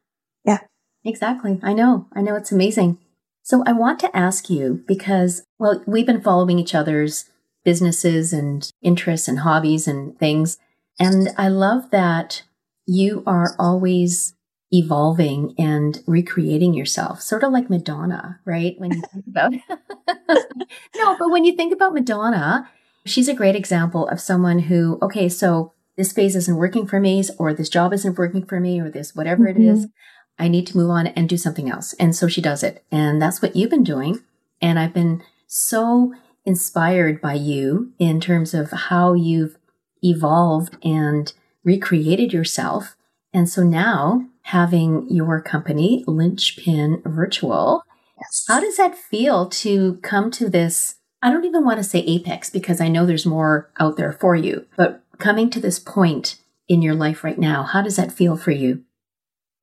Yeah. 0.44 0.58
Exactly. 1.04 1.60
I 1.62 1.72
know. 1.72 2.06
I 2.14 2.22
know 2.22 2.34
it's 2.34 2.50
amazing. 2.52 2.98
So 3.42 3.62
I 3.66 3.72
want 3.72 4.00
to 4.00 4.16
ask 4.16 4.48
you 4.48 4.82
because, 4.88 5.42
well, 5.58 5.82
we've 5.86 6.06
been 6.06 6.22
following 6.22 6.58
each 6.58 6.74
other's 6.74 7.26
businesses 7.64 8.32
and 8.32 8.70
interests 8.82 9.28
and 9.28 9.40
hobbies 9.40 9.86
and 9.88 10.18
things. 10.18 10.58
And 10.98 11.30
I 11.36 11.48
love 11.48 11.90
that 11.90 12.42
you 12.86 13.22
are 13.26 13.54
always 13.58 14.34
evolving 14.70 15.54
and 15.58 16.02
recreating 16.06 16.74
yourself, 16.74 17.20
sort 17.20 17.44
of 17.44 17.52
like 17.52 17.70
Madonna, 17.70 18.40
right? 18.44 18.74
When 18.78 18.92
you 18.92 19.02
think 19.12 19.26
about 19.26 19.52
No, 20.96 21.16
but 21.18 21.30
when 21.30 21.44
you 21.44 21.54
think 21.54 21.72
about 21.72 21.94
Madonna, 21.94 22.68
she's 23.06 23.28
a 23.28 23.34
great 23.34 23.56
example 23.56 24.08
of 24.08 24.20
someone 24.20 24.60
who, 24.60 24.98
okay, 25.00 25.28
so 25.28 25.72
this 25.96 26.12
phase 26.12 26.34
isn't 26.34 26.56
working 26.56 26.86
for 26.86 26.98
me, 26.98 27.22
or 27.38 27.54
this 27.54 27.68
job 27.68 27.92
isn't 27.92 28.18
working 28.18 28.44
for 28.44 28.58
me, 28.58 28.80
or 28.80 28.90
this 28.90 29.14
whatever 29.14 29.46
it 29.46 29.56
is. 29.56 29.86
Mm-hmm. 29.86 30.44
I 30.44 30.48
need 30.48 30.66
to 30.68 30.76
move 30.76 30.90
on 30.90 31.06
and 31.08 31.28
do 31.28 31.36
something 31.36 31.70
else. 31.70 31.92
And 31.94 32.16
so 32.16 32.26
she 32.26 32.40
does 32.40 32.64
it. 32.64 32.84
And 32.90 33.22
that's 33.22 33.40
what 33.40 33.54
you've 33.54 33.70
been 33.70 33.84
doing. 33.84 34.18
And 34.60 34.78
I've 34.78 34.92
been 34.92 35.22
so 35.46 36.12
inspired 36.44 37.20
by 37.20 37.34
you 37.34 37.92
in 37.98 38.20
terms 38.20 38.54
of 38.54 38.70
how 38.70 39.12
you've 39.14 39.56
evolved 40.02 40.76
and 40.84 41.32
recreated 41.64 42.32
yourself. 42.32 42.96
And 43.32 43.48
so 43.48 43.62
now 43.62 44.26
having 44.42 45.08
your 45.08 45.40
company, 45.40 46.04
Linchpin 46.06 47.02
Virtual, 47.04 47.82
Yes. 48.20 48.44
how 48.46 48.60
does 48.60 48.76
that 48.76 48.96
feel 48.96 49.48
to 49.48 49.96
come 50.02 50.30
to 50.32 50.48
this? 50.48 50.96
I 51.22 51.30
don't 51.30 51.44
even 51.46 51.64
want 51.64 51.78
to 51.78 51.84
say 51.84 52.00
apex 52.00 52.50
because 52.50 52.80
I 52.80 52.88
know 52.88 53.06
there's 53.06 53.26
more 53.26 53.70
out 53.80 53.96
there 53.96 54.12
for 54.12 54.36
you, 54.36 54.66
but 54.76 55.02
coming 55.18 55.48
to 55.50 55.60
this 55.60 55.78
point 55.78 56.36
in 56.68 56.82
your 56.82 56.94
life 56.94 57.24
right 57.24 57.38
now, 57.38 57.62
how 57.62 57.82
does 57.82 57.96
that 57.96 58.12
feel 58.12 58.36
for 58.36 58.50
you? 58.50 58.84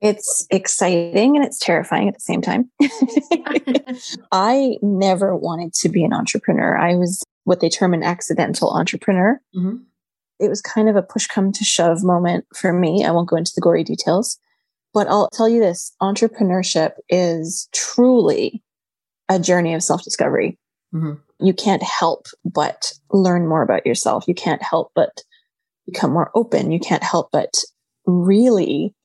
It's 0.01 0.47
exciting 0.49 1.35
and 1.35 1.45
it's 1.45 1.59
terrifying 1.59 2.07
at 2.07 2.15
the 2.15 2.19
same 2.19 2.41
time. 2.41 2.71
I 4.31 4.77
never 4.81 5.35
wanted 5.35 5.73
to 5.75 5.89
be 5.89 6.03
an 6.03 6.13
entrepreneur. 6.13 6.77
I 6.77 6.95
was 6.95 7.23
what 7.43 7.59
they 7.59 7.69
term 7.69 7.93
an 7.93 8.03
accidental 8.03 8.71
entrepreneur. 8.71 9.39
Mhm. 9.55 9.83
It 10.39 10.49
was 10.49 10.61
kind 10.61 10.89
of 10.89 10.95
a 10.95 11.03
push 11.03 11.27
come 11.27 11.51
to 11.51 11.63
shove 11.63 12.03
moment 12.03 12.45
for 12.55 12.73
me. 12.73 13.05
I 13.05 13.11
won't 13.11 13.29
go 13.29 13.35
into 13.35 13.51
the 13.55 13.61
gory 13.61 13.83
details, 13.83 14.39
but 14.91 15.07
I'll 15.07 15.29
tell 15.29 15.47
you 15.47 15.59
this 15.59 15.93
entrepreneurship 16.01 16.93
is 17.09 17.69
truly 17.71 18.63
a 19.29 19.39
journey 19.39 19.75
of 19.75 19.83
self 19.83 20.03
discovery. 20.03 20.57
Mhm. 20.95 21.19
You 21.39 21.53
can't 21.53 21.83
help 21.83 22.25
but 22.43 22.93
learn 23.11 23.47
more 23.47 23.61
about 23.61 23.85
yourself. 23.85 24.27
You 24.27 24.33
can't 24.33 24.63
help 24.63 24.91
but 24.95 25.23
become 25.85 26.11
more 26.11 26.31
open. 26.33 26.71
You 26.71 26.79
can't 26.79 27.03
help 27.03 27.29
but 27.31 27.63
really 28.07 28.95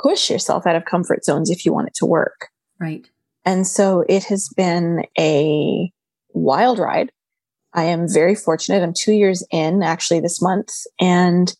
push 0.00 0.30
yourself 0.30 0.66
out 0.66 0.76
of 0.76 0.84
comfort 0.84 1.24
zones 1.24 1.50
if 1.50 1.64
you 1.64 1.72
want 1.72 1.88
it 1.88 1.94
to 1.94 2.06
work. 2.06 2.48
Right. 2.80 3.08
And 3.44 3.66
so 3.66 4.04
it 4.08 4.24
has 4.24 4.48
been 4.56 5.04
a 5.18 5.90
wild 6.32 6.78
ride. 6.78 7.10
I 7.74 7.84
am 7.84 8.08
very 8.08 8.34
fortunate. 8.34 8.82
I'm 8.82 8.94
two 8.94 9.12
years 9.12 9.44
in 9.50 9.82
actually 9.82 10.20
this 10.20 10.40
month, 10.40 10.72
and 11.00 11.54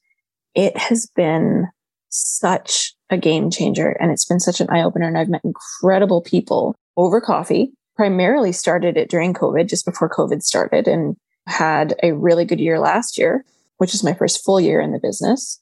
it 0.54 0.76
has 0.76 1.10
been 1.14 1.66
such 2.10 2.94
a 3.10 3.16
game 3.16 3.50
changer 3.50 3.90
and 4.00 4.10
it's 4.10 4.24
been 4.24 4.40
such 4.40 4.60
an 4.60 4.68
eye 4.70 4.82
opener. 4.82 5.06
And 5.06 5.16
I've 5.16 5.28
met 5.28 5.44
incredible 5.44 6.22
people 6.22 6.74
over 6.96 7.20
coffee. 7.20 7.72
Primarily 7.96 8.52
started 8.52 8.96
it 8.96 9.10
during 9.10 9.34
COVID, 9.34 9.68
just 9.68 9.84
before 9.84 10.08
COVID 10.08 10.42
started, 10.42 10.86
and 10.86 11.16
had 11.46 11.94
a 12.02 12.12
really 12.12 12.44
good 12.44 12.60
year 12.60 12.78
last 12.78 13.18
year, 13.18 13.44
which 13.78 13.94
is 13.94 14.04
my 14.04 14.14
first 14.14 14.44
full 14.44 14.60
year 14.60 14.80
in 14.80 14.92
the 14.92 15.00
business. 15.00 15.60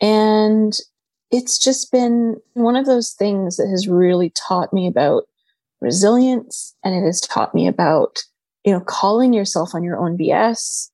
And 0.00 0.72
it's 1.34 1.58
just 1.58 1.90
been 1.90 2.36
one 2.52 2.76
of 2.76 2.86
those 2.86 3.10
things 3.10 3.56
that 3.56 3.66
has 3.68 3.88
really 3.88 4.30
taught 4.30 4.72
me 4.72 4.86
about 4.86 5.24
resilience 5.80 6.76
and 6.84 6.94
it 6.94 7.04
has 7.04 7.20
taught 7.20 7.54
me 7.54 7.66
about 7.66 8.22
you 8.64 8.72
know 8.72 8.80
calling 8.80 9.32
yourself 9.32 9.74
on 9.74 9.82
your 9.82 9.98
own 9.98 10.16
bs 10.16 10.90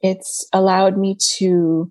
it's 0.00 0.46
allowed 0.52 0.98
me 0.98 1.16
to 1.18 1.90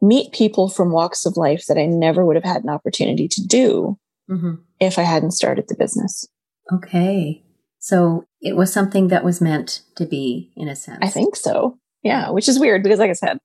meet 0.00 0.32
people 0.32 0.68
from 0.68 0.92
walks 0.92 1.26
of 1.26 1.36
life 1.36 1.64
that 1.66 1.76
i 1.76 1.84
never 1.84 2.24
would 2.24 2.36
have 2.36 2.44
had 2.44 2.62
an 2.62 2.70
opportunity 2.70 3.26
to 3.26 3.44
do 3.44 3.98
hmm 4.28 4.54
if 4.78 4.98
i 4.98 5.02
hadn't 5.02 5.30
started 5.32 5.64
the 5.68 5.76
business. 5.76 6.26
Okay. 6.72 7.44
So 7.78 8.24
it 8.40 8.56
was 8.56 8.72
something 8.72 9.08
that 9.08 9.24
was 9.24 9.40
meant 9.40 9.82
to 9.96 10.06
be, 10.06 10.52
in 10.56 10.68
a 10.68 10.74
sense. 10.74 10.98
i 11.02 11.08
think 11.08 11.36
so. 11.36 11.78
Yeah 12.02 12.30
which 12.30 12.48
is 12.48 12.58
weird 12.58 12.82
because 12.82 12.98
like 13.00 13.10
i 13.10 13.14
said 13.14 13.38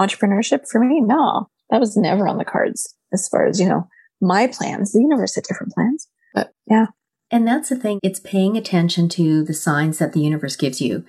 entrepreneurship 0.00 0.68
for 0.68 0.80
me 0.80 1.00
no 1.00 1.48
that 1.72 1.80
was 1.80 1.96
never 1.96 2.28
on 2.28 2.38
the 2.38 2.44
cards 2.44 2.94
as 3.12 3.26
far 3.28 3.46
as 3.46 3.58
you 3.58 3.66
know 3.68 3.88
my 4.20 4.46
plans 4.46 4.92
the 4.92 5.00
universe 5.00 5.34
had 5.34 5.42
different 5.44 5.72
plans 5.72 6.06
but 6.34 6.52
yeah 6.70 6.86
And 7.32 7.48
that's 7.48 7.70
the 7.70 7.76
thing, 7.76 7.98
it's 8.02 8.20
paying 8.20 8.56
attention 8.58 9.08
to 9.16 9.42
the 9.42 9.54
signs 9.54 9.96
that 9.98 10.12
the 10.12 10.20
universe 10.20 10.54
gives 10.54 10.80
you. 10.82 11.04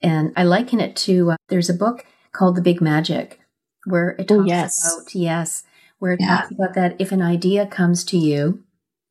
And 0.00 0.32
I 0.34 0.42
liken 0.44 0.80
it 0.80 0.96
to 1.06 1.32
uh, 1.32 1.36
there's 1.50 1.68
a 1.68 1.74
book 1.84 2.06
called 2.32 2.56
The 2.56 2.62
Big 2.62 2.80
Magic 2.80 3.38
where 3.84 4.10
it 4.18 4.30
Oh, 4.32 4.38
talks 4.38 4.48
yes. 4.48 4.72
about, 4.80 5.14
yes, 5.14 5.64
where 5.98 6.12
it 6.14 6.20
Yeah. 6.20 6.36
talks 6.38 6.52
about 6.52 6.74
that 6.74 6.96
if 6.98 7.12
an 7.12 7.20
idea 7.20 7.66
comes 7.66 8.02
to 8.04 8.16
you 8.16 8.62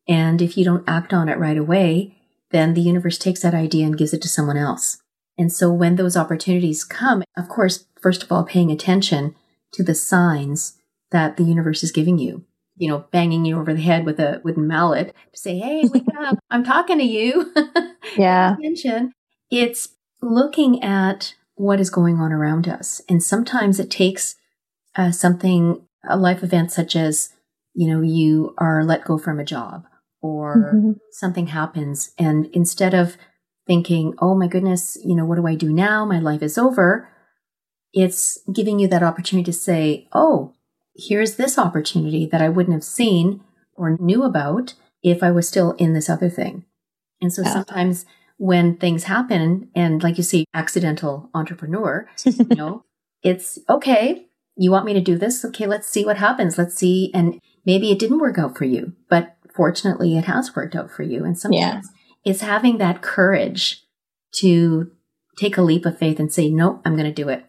and 0.08 0.42
if 0.42 0.58
you 0.58 0.66
don't 0.66 0.88
act 0.90 1.14
on 1.14 1.30
it 1.30 1.38
right 1.38 1.58
away, 1.58 2.16
then 2.50 2.74
the 2.74 2.82
universe 2.82 3.18
takes 3.20 3.42
that 3.42 3.54
idea 3.54 3.86
and 3.86 3.98
gives 3.98 4.14
it 4.14 4.22
to 4.24 4.28
someone 4.30 4.58
else. 4.58 4.98
And 5.38 5.52
so 5.54 5.72
when 5.72 5.96
those 5.96 6.18
opportunities 6.18 6.84
come, 6.84 7.24
of 7.38 7.48
course, 7.50 7.86
first 8.02 8.24
of 8.24 8.32
all, 8.32 8.44
paying 8.44 8.72
attention 8.72 9.36
to 9.74 9.84
the 9.84 9.94
signs 9.96 10.77
that 11.12 11.38
the 11.38 11.44
universe 11.44 11.84
is 11.84 11.92
giving 11.92 12.18
you. 12.18 12.44
You 12.76 12.90
know, 12.90 13.06
banging 13.12 13.44
you 13.46 13.60
over 13.60 13.74
the 13.74 13.82
head 13.82 14.06
with 14.06 14.20
a 14.20 14.40
wooden 14.44 14.68
mallet 14.68 15.16
to 15.34 15.40
say, 15.40 15.58
Hey, 15.58 15.84
wake 15.92 16.04
up. 16.20 16.38
I'm 16.52 16.64
talking 16.64 17.00
to 17.00 17.04
you. 17.04 17.52
yeah 18.18 18.56
attention. 18.56 19.14
It's 19.50 19.90
looking 20.22 20.84
at 20.84 21.34
what 21.56 21.80
is 21.80 21.90
going 21.90 22.18
on 22.18 22.32
around 22.32 22.68
us. 22.68 23.02
And 23.10 23.24
sometimes 23.24 23.80
it 23.80 23.90
takes 23.90 24.36
uh, 24.96 25.12
something, 25.12 25.88
a 26.08 26.18
life 26.18 26.44
event 26.44 26.72
such 26.72 26.96
as, 26.96 27.34
you 27.74 27.88
know, 27.88 28.02
you 28.02 28.54
are 28.58 28.84
let 28.84 29.06
go 29.06 29.18
from 29.18 29.40
a 29.40 29.46
job 29.46 29.86
or 30.22 30.74
Mhm. 30.76 31.00
something 31.12 31.48
happens. 31.48 32.14
And 32.18 32.48
instead 32.54 32.94
of 32.94 33.18
thinking, 33.66 34.14
oh 34.20 34.36
my 34.36 34.48
goodness, 34.48 34.98
you 35.04 35.16
know, 35.16 35.26
what 35.26 35.36
do 35.36 35.48
I 35.48 35.56
do 35.56 35.72
now? 35.74 36.06
My 36.06 36.20
life 36.20 36.42
is 36.44 36.58
over. 36.58 37.10
It's 37.94 38.40
giving 38.54 38.80
you 38.80 38.88
that 38.90 39.04
opportunity 39.04 39.52
to 39.52 39.58
say, 39.58 40.08
oh, 40.14 40.54
here's 40.98 41.36
this 41.36 41.58
opportunity 41.58 42.26
that 42.26 42.42
I 42.42 42.50
wouldn't 42.50 42.74
have 42.74 42.84
seen 42.84 43.42
or 43.76 43.98
knew 44.00 44.24
about 44.24 44.74
if 45.04 45.22
I 45.22 45.32
was 45.32 45.48
still 45.48 45.72
in 45.74 45.94
this 45.94 46.10
other 46.10 46.30
thing. 46.30 46.66
And 47.22 47.32
so 47.32 47.44
Yeah. 47.44 47.54
sometimes 47.54 48.06
when 48.38 48.78
things 48.78 49.06
happen, 49.06 49.70
and 49.76 50.04
like 50.04 50.18
you 50.18 50.24
say, 50.24 50.46
accidental 50.54 51.30
entrepreneur, 51.34 52.08
you 52.26 52.46
know, 52.56 52.84
it's 53.24 53.58
okay. 53.70 54.28
You 54.56 54.72
want 54.72 54.86
me 54.86 54.94
to 54.94 55.02
do 55.02 55.18
this? 55.18 55.44
Okay, 55.46 55.66
let's 55.68 55.88
see 55.88 56.06
what 56.06 56.18
happens. 56.18 56.58
Let's 56.58 56.76
see. 56.76 57.12
And 57.14 57.40
maybe 57.66 57.92
it 57.92 58.00
didn't 58.00 58.20
work 58.20 58.38
out 58.38 58.58
for 58.58 58.66
you, 58.66 58.94
but 59.10 59.36
fortunately 59.56 60.18
it 60.18 60.26
has 60.26 60.56
worked 60.56 60.76
out 60.76 60.92
for 60.92 61.04
you. 61.04 61.24
And 61.24 61.38
sometimes 61.38 61.88
it's 62.26 62.42
having 62.42 62.78
that 62.80 63.02
courage 63.02 63.84
to 64.36 64.92
take 65.38 65.58
a 65.58 65.62
leap 65.62 65.86
of 65.86 65.98
faith 65.98 66.20
and 66.20 66.32
say, 66.34 66.50
no, 66.50 66.82
I'm 66.86 66.96
going 66.96 67.06
to 67.06 67.12
do 67.24 67.30
it. 67.30 67.46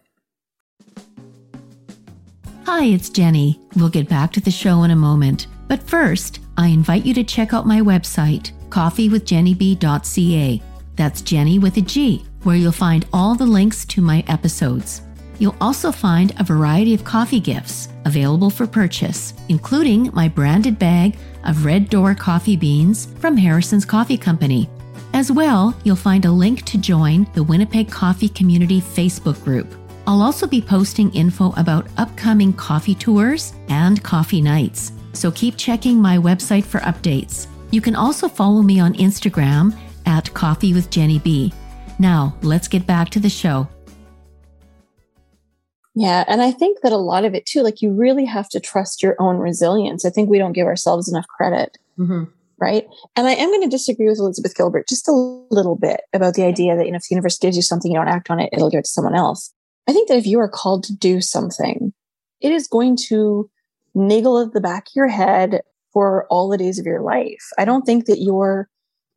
Hi, 2.70 2.84
it's 2.84 3.08
Jenny. 3.08 3.58
We'll 3.76 3.88
get 3.88 4.10
back 4.10 4.30
to 4.32 4.40
the 4.40 4.50
show 4.50 4.82
in 4.82 4.90
a 4.90 4.94
moment. 4.94 5.46
But 5.68 5.82
first, 5.82 6.40
I 6.58 6.66
invite 6.66 7.06
you 7.06 7.14
to 7.14 7.24
check 7.24 7.54
out 7.54 7.66
my 7.66 7.80
website, 7.80 8.52
coffeewithjennyb.ca. 8.68 10.62
That's 10.94 11.22
Jenny 11.22 11.58
with 11.58 11.78
a 11.78 11.80
G, 11.80 12.26
where 12.42 12.56
you'll 12.56 12.72
find 12.72 13.06
all 13.10 13.34
the 13.34 13.46
links 13.46 13.86
to 13.86 14.02
my 14.02 14.22
episodes. 14.28 15.00
You'll 15.38 15.56
also 15.62 15.90
find 15.90 16.34
a 16.38 16.44
variety 16.44 16.92
of 16.92 17.04
coffee 17.04 17.40
gifts 17.40 17.88
available 18.04 18.50
for 18.50 18.66
purchase, 18.66 19.32
including 19.48 20.10
my 20.12 20.28
branded 20.28 20.78
bag 20.78 21.16
of 21.44 21.64
Red 21.64 21.88
Door 21.88 22.16
coffee 22.16 22.56
beans 22.56 23.06
from 23.18 23.38
Harrison's 23.38 23.86
Coffee 23.86 24.18
Company. 24.18 24.68
As 25.14 25.32
well, 25.32 25.74
you'll 25.84 25.96
find 25.96 26.26
a 26.26 26.30
link 26.30 26.66
to 26.66 26.76
join 26.76 27.26
the 27.32 27.42
Winnipeg 27.42 27.90
Coffee 27.90 28.28
Community 28.28 28.82
Facebook 28.82 29.42
group. 29.42 29.74
I'll 30.08 30.22
also 30.22 30.46
be 30.46 30.62
posting 30.62 31.12
info 31.12 31.52
about 31.58 31.86
upcoming 31.98 32.54
coffee 32.54 32.94
tours 32.94 33.52
and 33.68 34.02
coffee 34.02 34.40
nights, 34.40 34.92
so 35.12 35.30
keep 35.30 35.58
checking 35.58 36.00
my 36.00 36.16
website 36.16 36.64
for 36.64 36.80
updates. 36.80 37.46
You 37.72 37.82
can 37.82 37.94
also 37.94 38.26
follow 38.26 38.62
me 38.62 38.80
on 38.80 38.94
Instagram 38.94 39.76
at 40.06 40.32
Coffee 40.32 40.72
with 40.72 40.88
Jenny 40.88 41.18
B. 41.18 41.52
Now, 41.98 42.34
let's 42.40 42.68
get 42.68 42.86
back 42.86 43.10
to 43.10 43.20
the 43.20 43.28
show. 43.28 43.68
Yeah. 45.94 46.24
And 46.26 46.40
I 46.40 46.52
think 46.52 46.80
that 46.80 46.92
a 46.92 46.96
lot 46.96 47.26
of 47.26 47.34
it 47.34 47.44
too, 47.44 47.60
like 47.60 47.82
you 47.82 47.92
really 47.92 48.24
have 48.24 48.48
to 48.48 48.60
trust 48.60 49.02
your 49.02 49.14
own 49.18 49.36
resilience. 49.36 50.06
I 50.06 50.10
think 50.10 50.30
we 50.30 50.38
don't 50.38 50.54
give 50.54 50.66
ourselves 50.66 51.10
enough 51.10 51.26
credit. 51.28 51.76
Mm-hmm. 51.98 52.24
right? 52.58 52.86
And 53.14 53.26
I 53.26 53.32
am 53.32 53.50
going 53.50 53.62
to 53.62 53.68
disagree 53.68 54.08
with 54.08 54.18
Elizabeth 54.18 54.56
Gilbert 54.56 54.88
just 54.88 55.08
a 55.08 55.12
little 55.50 55.76
bit 55.76 56.00
about 56.12 56.34
the 56.34 56.44
idea 56.44 56.76
that, 56.76 56.86
you 56.86 56.92
know, 56.92 56.96
if 56.96 57.02
the 57.02 57.14
universe 57.14 57.38
gives 57.38 57.56
you 57.56 57.62
something, 57.62 57.90
you 57.90 57.98
don't 57.98 58.08
act 58.08 58.30
on 58.30 58.40
it, 58.40 58.50
it'll 58.52 58.70
give 58.70 58.78
it 58.78 58.84
to 58.84 58.90
someone 58.90 59.14
else. 59.14 59.52
I 59.88 59.92
think 59.92 60.08
that 60.08 60.18
if 60.18 60.26
you 60.26 60.38
are 60.38 60.48
called 60.48 60.84
to 60.84 60.94
do 60.94 61.20
something, 61.20 61.94
it 62.40 62.52
is 62.52 62.68
going 62.68 62.96
to 63.08 63.50
niggle 63.94 64.38
at 64.40 64.52
the 64.52 64.60
back 64.60 64.88
of 64.88 64.92
your 64.94 65.08
head 65.08 65.62
for 65.92 66.26
all 66.30 66.48
the 66.48 66.58
days 66.58 66.78
of 66.78 66.86
your 66.86 67.00
life. 67.00 67.44
I 67.58 67.64
don't 67.64 67.84
think 67.84 68.04
that 68.04 68.20
your 68.20 68.68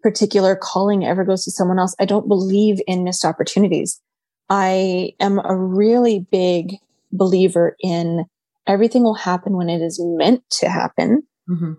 particular 0.01 0.55
calling 0.55 1.05
ever 1.05 1.23
goes 1.25 1.43
to 1.43 1.51
someone 1.51 1.77
else. 1.77 1.95
I 1.99 2.05
don't 2.05 2.27
believe 2.27 2.79
in 2.87 3.03
missed 3.03 3.25
opportunities. 3.25 4.01
I 4.49 5.11
am 5.19 5.39
a 5.43 5.55
really 5.55 6.25
big 6.31 6.77
believer 7.11 7.75
in 7.81 8.25
everything 8.65 9.03
will 9.03 9.15
happen 9.15 9.57
when 9.57 9.69
it 9.69 9.81
is 9.81 9.99
meant 10.01 10.43
to 10.51 10.69
happen. 10.69 11.23
Mm-hmm. 11.49 11.73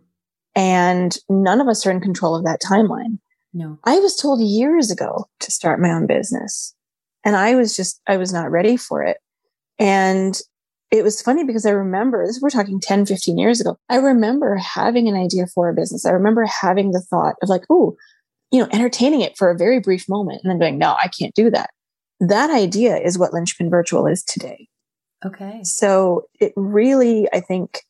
And 0.55 1.17
none 1.31 1.61
of 1.61 1.69
us 1.69 1.87
are 1.87 1.91
in 1.91 2.01
control 2.01 2.37
of 2.37 2.45
that 2.45 2.61
timeline. 2.61 3.19
No. 3.55 3.79
I 3.85 3.99
was 3.99 4.17
told 4.17 4.41
years 4.41 4.91
ago 4.91 5.29
to 5.41 5.51
start 5.51 5.81
my 5.81 5.91
own 5.91 6.07
business 6.07 6.75
and 7.25 7.37
I 7.37 7.55
was 7.55 7.77
just, 7.77 8.01
I 8.07 8.17
was 8.17 8.33
not 8.33 8.51
ready 8.51 8.77
for 8.77 9.03
it. 9.03 9.19
And 9.79 10.41
it 10.91 11.03
was 11.03 11.23
funny 11.23 11.45
because 11.45 11.65
I 11.65 11.71
remember 11.71 12.27
this, 12.27 12.41
we're 12.41 12.51
talking 12.51 12.79
10, 12.79 13.07
15 13.07 13.39
years 13.39 13.61
ago. 13.61 13.79
I 13.89 13.97
remember 13.97 14.57
having 14.57 15.09
an 15.09 15.17
idea 15.17 15.47
for 15.47 15.69
a 15.69 15.75
business. 15.75 16.05
I 16.05 16.11
remember 16.11 16.45
having 16.45 16.93
the 16.93 17.01
thought 17.01 17.35
of 17.43 17.49
like, 17.49 17.65
oh, 17.71 17.97
you 18.51 18.61
know, 18.61 18.69
entertaining 18.73 19.23
it 19.23 19.37
for 19.39 19.51
a 19.51 19.57
very 19.57 19.81
brief 19.81 20.09
moment 20.09 20.43
and 20.45 20.51
then 20.51 20.59
going, 20.59 20.79
no, 20.79 20.91
I 20.91 21.09
can't 21.09 21.35
do 21.35 21.51
that. 21.51 21.71
That 22.21 22.51
idea 22.51 22.99
is 22.99 23.19
what 23.19 23.33
Linchpin 23.33 23.71
Virtual 23.71 24.07
is 24.07 24.23
today. 24.23 24.69
Okay. 25.25 25.61
So 25.65 26.25
it 26.39 26.53
really, 26.57 27.27
I 27.33 27.41
think 27.41 27.81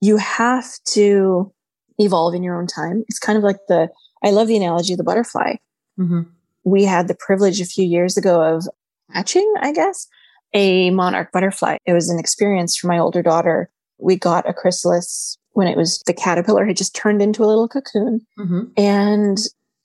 you 0.00 0.16
have 0.16 0.66
to 0.92 1.52
evolve 1.98 2.34
in 2.34 2.42
your 2.42 2.58
own 2.58 2.66
time. 2.66 3.04
It's 3.08 3.18
kind 3.18 3.36
of 3.36 3.44
like 3.44 3.58
the, 3.68 3.90
I 4.24 4.30
love 4.30 4.48
the 4.48 4.56
analogy 4.56 4.94
of 4.94 4.98
the 4.98 5.04
butterfly. 5.04 5.56
Mm-hmm. 5.98 6.22
We 6.66 6.84
had 6.84 7.06
the 7.06 7.14
privilege 7.14 7.60
a 7.60 7.64
few 7.64 7.86
years 7.86 8.16
ago 8.16 8.42
of 8.42 8.66
hatching, 9.10 9.54
I 9.60 9.72
guess, 9.72 10.08
a 10.52 10.90
monarch 10.90 11.30
butterfly. 11.32 11.78
It 11.86 11.92
was 11.92 12.10
an 12.10 12.18
experience 12.18 12.76
for 12.76 12.88
my 12.88 12.98
older 12.98 13.22
daughter. 13.22 13.70
We 13.98 14.16
got 14.16 14.48
a 14.48 14.52
chrysalis 14.52 15.38
when 15.52 15.68
it 15.68 15.76
was 15.76 16.02
the 16.06 16.12
caterpillar 16.12 16.66
had 16.66 16.76
just 16.76 16.94
turned 16.94 17.22
into 17.22 17.44
a 17.44 17.46
little 17.46 17.68
cocoon. 17.68 18.26
Mm-hmm. 18.36 18.60
And 18.76 19.38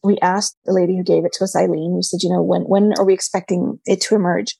we 0.03 0.17
asked 0.23 0.57
the 0.65 0.73
lady 0.73 0.97
who 0.97 1.03
gave 1.03 1.23
it 1.23 1.33
to 1.33 1.43
us, 1.43 1.55
Eileen, 1.55 1.93
we 1.95 2.01
said, 2.01 2.23
you 2.23 2.29
know, 2.29 2.41
when, 2.41 2.63
when 2.63 2.93
are 2.97 3.05
we 3.05 3.13
expecting 3.13 3.79
it 3.85 4.01
to 4.01 4.15
emerge? 4.15 4.57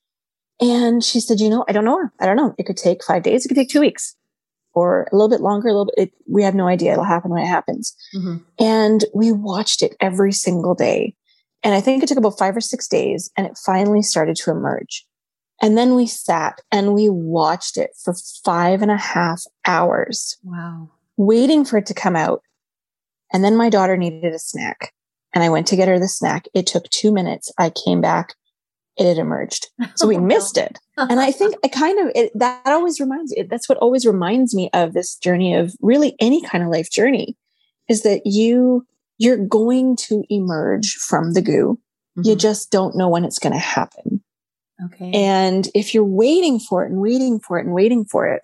And 0.62 1.04
she 1.04 1.20
said, 1.20 1.40
you 1.40 1.50
know, 1.50 1.66
I 1.68 1.72
don't 1.72 1.86
know. 1.86 2.08
I 2.20 2.28
don't 2.28 2.38
know. 2.38 2.54
It 2.60 2.68
could 2.68 2.78
take 2.78 3.04
five 3.04 3.24
days. 3.24 3.44
It 3.44 3.50
could 3.50 3.58
take 3.58 3.70
two 3.70 3.80
weeks 3.80 4.16
or 4.74 5.08
a 5.12 5.16
little 5.16 5.30
bit 5.30 5.42
longer, 5.42 5.70
a 5.70 5.72
little 5.72 5.92
bit. 5.96 6.10
It, 6.10 6.14
we 6.30 6.44
have 6.44 6.54
no 6.54 6.68
idea. 6.68 6.94
It'll 6.94 7.04
happen 7.04 7.32
when 7.32 7.44
it 7.44 7.48
happens. 7.48 7.96
Mm-hmm. 8.16 8.38
And 8.60 9.06
we 9.14 9.32
watched 9.32 9.82
it 9.82 9.96
every 10.00 10.32
single 10.32 10.76
day. 10.76 11.16
And 11.64 11.76
I 11.76 11.82
think 11.82 12.02
it 12.02 12.08
took 12.08 12.18
about 12.18 12.38
five 12.38 12.56
or 12.56 12.62
six 12.62 12.88
days 12.88 13.32
and 13.38 13.46
it 13.46 13.58
finally 13.58 14.02
started 14.02 14.36
to 14.38 14.52
emerge. 14.52 15.06
And 15.62 15.78
then 15.78 15.96
we 15.96 16.08
sat 16.08 16.62
and 16.72 16.94
we 16.94 17.08
watched 17.10 17.78
it 17.78 17.92
for 18.04 18.16
five 18.44 18.82
and 18.82 18.90
a 18.90 18.98
half 18.98 19.44
hours. 19.66 20.38
Wow. 20.44 20.90
Waiting 21.18 21.66
for 21.66 21.78
it 21.78 21.86
to 21.88 21.94
come 21.94 22.16
out. 22.16 22.42
And 23.32 23.44
then 23.44 23.56
my 23.56 23.70
daughter 23.70 23.96
needed 23.96 24.34
a 24.34 24.40
snack 24.40 24.94
and 25.34 25.44
I 25.44 25.50
went 25.50 25.68
to 25.68 25.76
get 25.76 25.88
her 25.88 26.00
the 26.00 26.08
snack. 26.08 26.46
It 26.54 26.66
took 26.66 26.90
two 26.90 27.12
minutes. 27.12 27.52
I 27.58 27.70
came 27.70 28.02
back 28.02 28.36
it 28.98 29.08
had 29.08 29.18
emerged. 29.18 29.70
So 29.96 30.08
we 30.08 30.18
oh, 30.18 30.22
missed 30.22 30.58
it. 30.58 30.78
And 30.98 31.20
I 31.20 31.32
think 31.32 31.56
I 31.64 31.68
kind 31.68 32.00
of, 32.00 32.12
it, 32.14 32.32
that 32.36 32.66
always 32.68 33.00
reminds 33.00 33.36
me, 33.36 33.44
that's 33.44 33.68
what 33.68 33.78
always 33.80 34.06
reminds 34.06 34.54
me 34.54 34.70
of 34.74 34.94
this 34.94 35.16
journey 35.16 35.56
of 35.56 35.74
really 35.82 36.16
any 36.20 36.42
kind 36.44 36.64
of 36.64 36.70
life 36.70 36.92
journey 36.92 37.38
is 37.90 38.04
that 38.04 38.22
you, 38.26 38.86
you're 39.22 39.38
going 39.38 39.96
to 39.96 40.24
emerge 40.32 40.96
from 40.96 41.34
the 41.34 41.44
goo. 41.44 41.80
Mm-hmm. 42.18 42.28
You 42.28 42.36
just 42.36 42.72
don't 42.72 42.98
know 42.98 43.08
when 43.08 43.24
it's 43.24 43.38
going 43.38 43.54
to 43.54 43.60
happen. 43.60 44.24
Okay. 44.86 45.12
And 45.14 45.70
if 45.76 45.94
you're 45.94 46.04
waiting 46.04 46.60
for 46.60 46.84
it 46.84 46.92
and 46.92 47.00
waiting 47.00 47.40
for 47.40 47.60
it 47.60 47.66
and 47.66 47.74
waiting 47.74 48.04
for 48.04 48.26
it, 48.26 48.42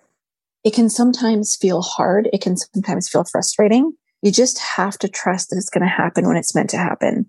it 0.62 0.72
can 0.72 0.88
sometimes 0.88 1.56
feel 1.56 1.82
hard. 1.82 2.28
It 2.32 2.42
can 2.42 2.56
sometimes 2.56 3.08
feel 3.08 3.24
frustrating. 3.24 3.92
You 4.22 4.30
just 4.30 4.60
have 4.60 4.96
to 4.98 5.08
trust 5.08 5.50
that 5.50 5.56
it's 5.56 5.68
going 5.68 5.82
to 5.82 5.88
happen 5.88 6.28
when 6.28 6.36
it's 6.36 6.54
meant 6.54 6.70
to 6.70 6.76
happen. 6.76 7.28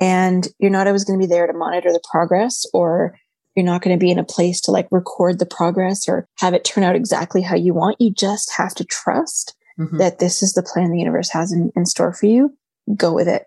And 0.00 0.48
you're 0.58 0.70
not 0.70 0.86
always 0.86 1.04
going 1.04 1.20
to 1.20 1.26
be 1.26 1.30
there 1.30 1.46
to 1.46 1.52
monitor 1.52 1.92
the 1.92 2.02
progress 2.10 2.64
or 2.72 3.18
you're 3.54 3.66
not 3.66 3.82
going 3.82 3.94
to 3.94 4.02
be 4.02 4.10
in 4.10 4.18
a 4.18 4.24
place 4.24 4.58
to 4.62 4.70
like 4.70 4.88
record 4.90 5.38
the 5.38 5.44
progress 5.44 6.08
or 6.08 6.26
have 6.38 6.54
it 6.54 6.64
turn 6.64 6.82
out 6.82 6.96
exactly 6.96 7.42
how 7.42 7.56
you 7.56 7.74
want. 7.74 8.00
You 8.00 8.10
just 8.10 8.54
have 8.56 8.74
to 8.76 8.84
trust 8.84 9.54
mm-hmm. 9.78 9.98
that 9.98 10.18
this 10.18 10.42
is 10.42 10.54
the 10.54 10.62
plan 10.62 10.90
the 10.90 10.98
universe 10.98 11.28
has 11.30 11.52
in, 11.52 11.70
in 11.76 11.84
store 11.84 12.14
for 12.14 12.24
you. 12.24 12.56
Go 12.94 13.12
with 13.12 13.28
it. 13.28 13.46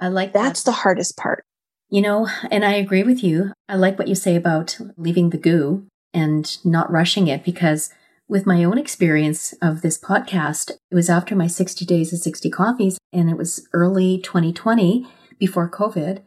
I 0.00 0.08
like 0.08 0.32
that's 0.32 0.62
the 0.62 0.72
hardest 0.72 1.16
part. 1.16 1.44
You 1.88 2.02
know, 2.02 2.28
and 2.50 2.64
I 2.64 2.74
agree 2.74 3.04
with 3.04 3.22
you. 3.22 3.52
I 3.68 3.76
like 3.76 3.98
what 3.98 4.08
you 4.08 4.14
say 4.14 4.34
about 4.34 4.76
leaving 4.96 5.30
the 5.30 5.38
goo 5.38 5.86
and 6.12 6.58
not 6.64 6.90
rushing 6.90 7.28
it 7.28 7.44
because 7.44 7.92
with 8.28 8.46
my 8.46 8.64
own 8.64 8.76
experience 8.76 9.54
of 9.62 9.82
this 9.82 9.98
podcast, 9.98 10.70
it 10.90 10.94
was 10.94 11.08
after 11.08 11.36
my 11.36 11.46
60 11.46 11.84
days 11.84 12.12
of 12.12 12.18
60 12.18 12.50
coffees 12.50 12.98
and 13.12 13.30
it 13.30 13.36
was 13.36 13.68
early 13.72 14.18
2020 14.18 15.06
before 15.38 15.70
COVID. 15.70 16.22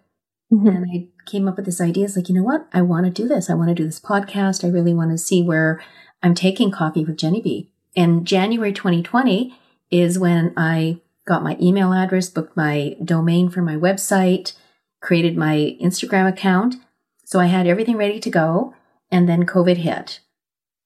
Mm-hmm. 0.52 0.68
And 0.68 0.86
I 0.92 1.08
came 1.30 1.48
up 1.48 1.58
with 1.58 1.66
this 1.66 1.82
idea. 1.82 2.06
It's 2.06 2.16
like, 2.16 2.30
you 2.30 2.36
know 2.36 2.44
what? 2.44 2.68
I 2.74 2.82
want 2.82 3.06
to 3.06 3.12
do 3.12 3.28
this. 3.28 3.50
I 3.50 3.54
want 3.54 3.70
to 3.70 3.76
do 3.76 3.86
this 3.86 4.00
podcast. 4.00 4.64
I 4.64 4.70
really 4.70 4.94
want 4.94 5.12
to 5.12 5.18
see 5.18 5.44
where 5.44 5.84
I'm 6.24 6.34
taking 6.34 6.72
coffee 6.72 7.04
with 7.04 7.18
Jenny 7.18 7.42
B. 7.42 7.72
And 7.96 8.26
January 8.26 8.72
2020 8.72 9.58
is 9.92 10.18
when 10.18 10.54
I 10.56 11.02
got 11.30 11.44
my 11.44 11.56
email 11.62 11.94
address, 11.94 12.30
booked 12.30 12.58
my 12.58 12.98
domain 13.02 13.50
for 13.50 13.62
my 13.62 13.76
website, 13.76 14.54
created 15.02 15.38
my 15.38 15.78
Instagram 15.82 16.28
account. 16.28 16.76
So 17.24 17.40
I 17.40 17.46
had 17.46 17.68
everything 17.68 17.96
ready 17.96 18.20
to 18.20 18.30
go. 18.30 18.74
And 19.12 19.28
then 19.28 19.46
COVID 19.46 19.78
hit. 19.78 20.20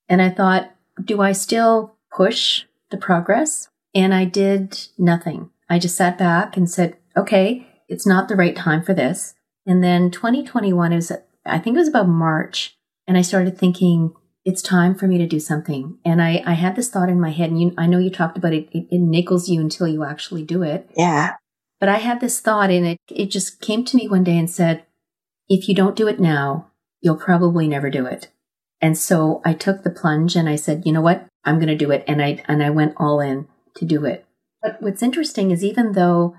And 0.07 0.21
I 0.21 0.29
thought, 0.29 0.73
do 1.03 1.21
I 1.21 1.31
still 1.31 1.95
push 2.15 2.63
the 2.91 2.97
progress? 2.97 3.69
And 3.95 4.13
I 4.13 4.25
did 4.25 4.79
nothing. 4.97 5.49
I 5.69 5.79
just 5.79 5.95
sat 5.95 6.17
back 6.17 6.55
and 6.55 6.69
said, 6.69 6.97
okay, 7.17 7.67
it's 7.89 8.07
not 8.07 8.27
the 8.27 8.35
right 8.35 8.55
time 8.55 8.83
for 8.83 8.93
this. 8.93 9.33
And 9.65 9.83
then 9.83 10.11
2021 10.11 10.93
is, 10.93 11.11
I 11.45 11.59
think 11.59 11.75
it 11.75 11.79
was 11.79 11.87
about 11.87 12.07
March. 12.07 12.77
And 13.07 13.17
I 13.17 13.21
started 13.21 13.57
thinking, 13.57 14.13
it's 14.45 14.61
time 14.61 14.95
for 14.95 15.07
me 15.07 15.17
to 15.17 15.27
do 15.27 15.39
something. 15.39 15.97
And 16.03 16.21
I, 16.21 16.43
I 16.45 16.53
had 16.53 16.75
this 16.75 16.89
thought 16.89 17.09
in 17.09 17.19
my 17.19 17.31
head, 17.31 17.49
and 17.49 17.61
you, 17.61 17.73
I 17.77 17.87
know 17.87 17.99
you 17.99 18.09
talked 18.09 18.37
about 18.37 18.53
it, 18.53 18.69
it, 18.71 18.87
it 18.91 19.01
niggles 19.01 19.47
you 19.47 19.61
until 19.61 19.87
you 19.87 20.03
actually 20.03 20.43
do 20.43 20.63
it. 20.63 20.89
Yeah. 20.95 21.35
But 21.79 21.89
I 21.89 21.97
had 21.97 22.19
this 22.19 22.39
thought, 22.39 22.69
and 22.69 22.85
it, 22.85 22.97
it 23.09 23.27
just 23.27 23.61
came 23.61 23.83
to 23.85 23.97
me 23.97 24.07
one 24.07 24.23
day 24.23 24.37
and 24.37 24.49
said, 24.49 24.85
if 25.49 25.67
you 25.67 25.75
don't 25.75 25.95
do 25.95 26.07
it 26.07 26.19
now, 26.19 26.71
you'll 27.01 27.17
probably 27.17 27.67
never 27.67 27.89
do 27.89 28.05
it. 28.05 28.29
And 28.81 28.97
so 28.97 29.41
I 29.45 29.53
took 29.53 29.83
the 29.83 29.89
plunge 29.89 30.35
and 30.35 30.49
I 30.49 30.55
said, 30.55 30.83
you 30.85 30.91
know 30.91 31.01
what? 31.01 31.25
I'm 31.45 31.55
going 31.55 31.67
to 31.67 31.75
do 31.75 31.91
it. 31.91 32.03
And 32.07 32.21
I, 32.21 32.43
and 32.47 32.61
I 32.61 32.69
went 32.69 32.95
all 32.97 33.19
in 33.19 33.47
to 33.75 33.85
do 33.85 34.05
it. 34.05 34.25
But 34.61 34.81
what's 34.81 35.03
interesting 35.03 35.51
is 35.51 35.63
even 35.63 35.93
though 35.93 36.35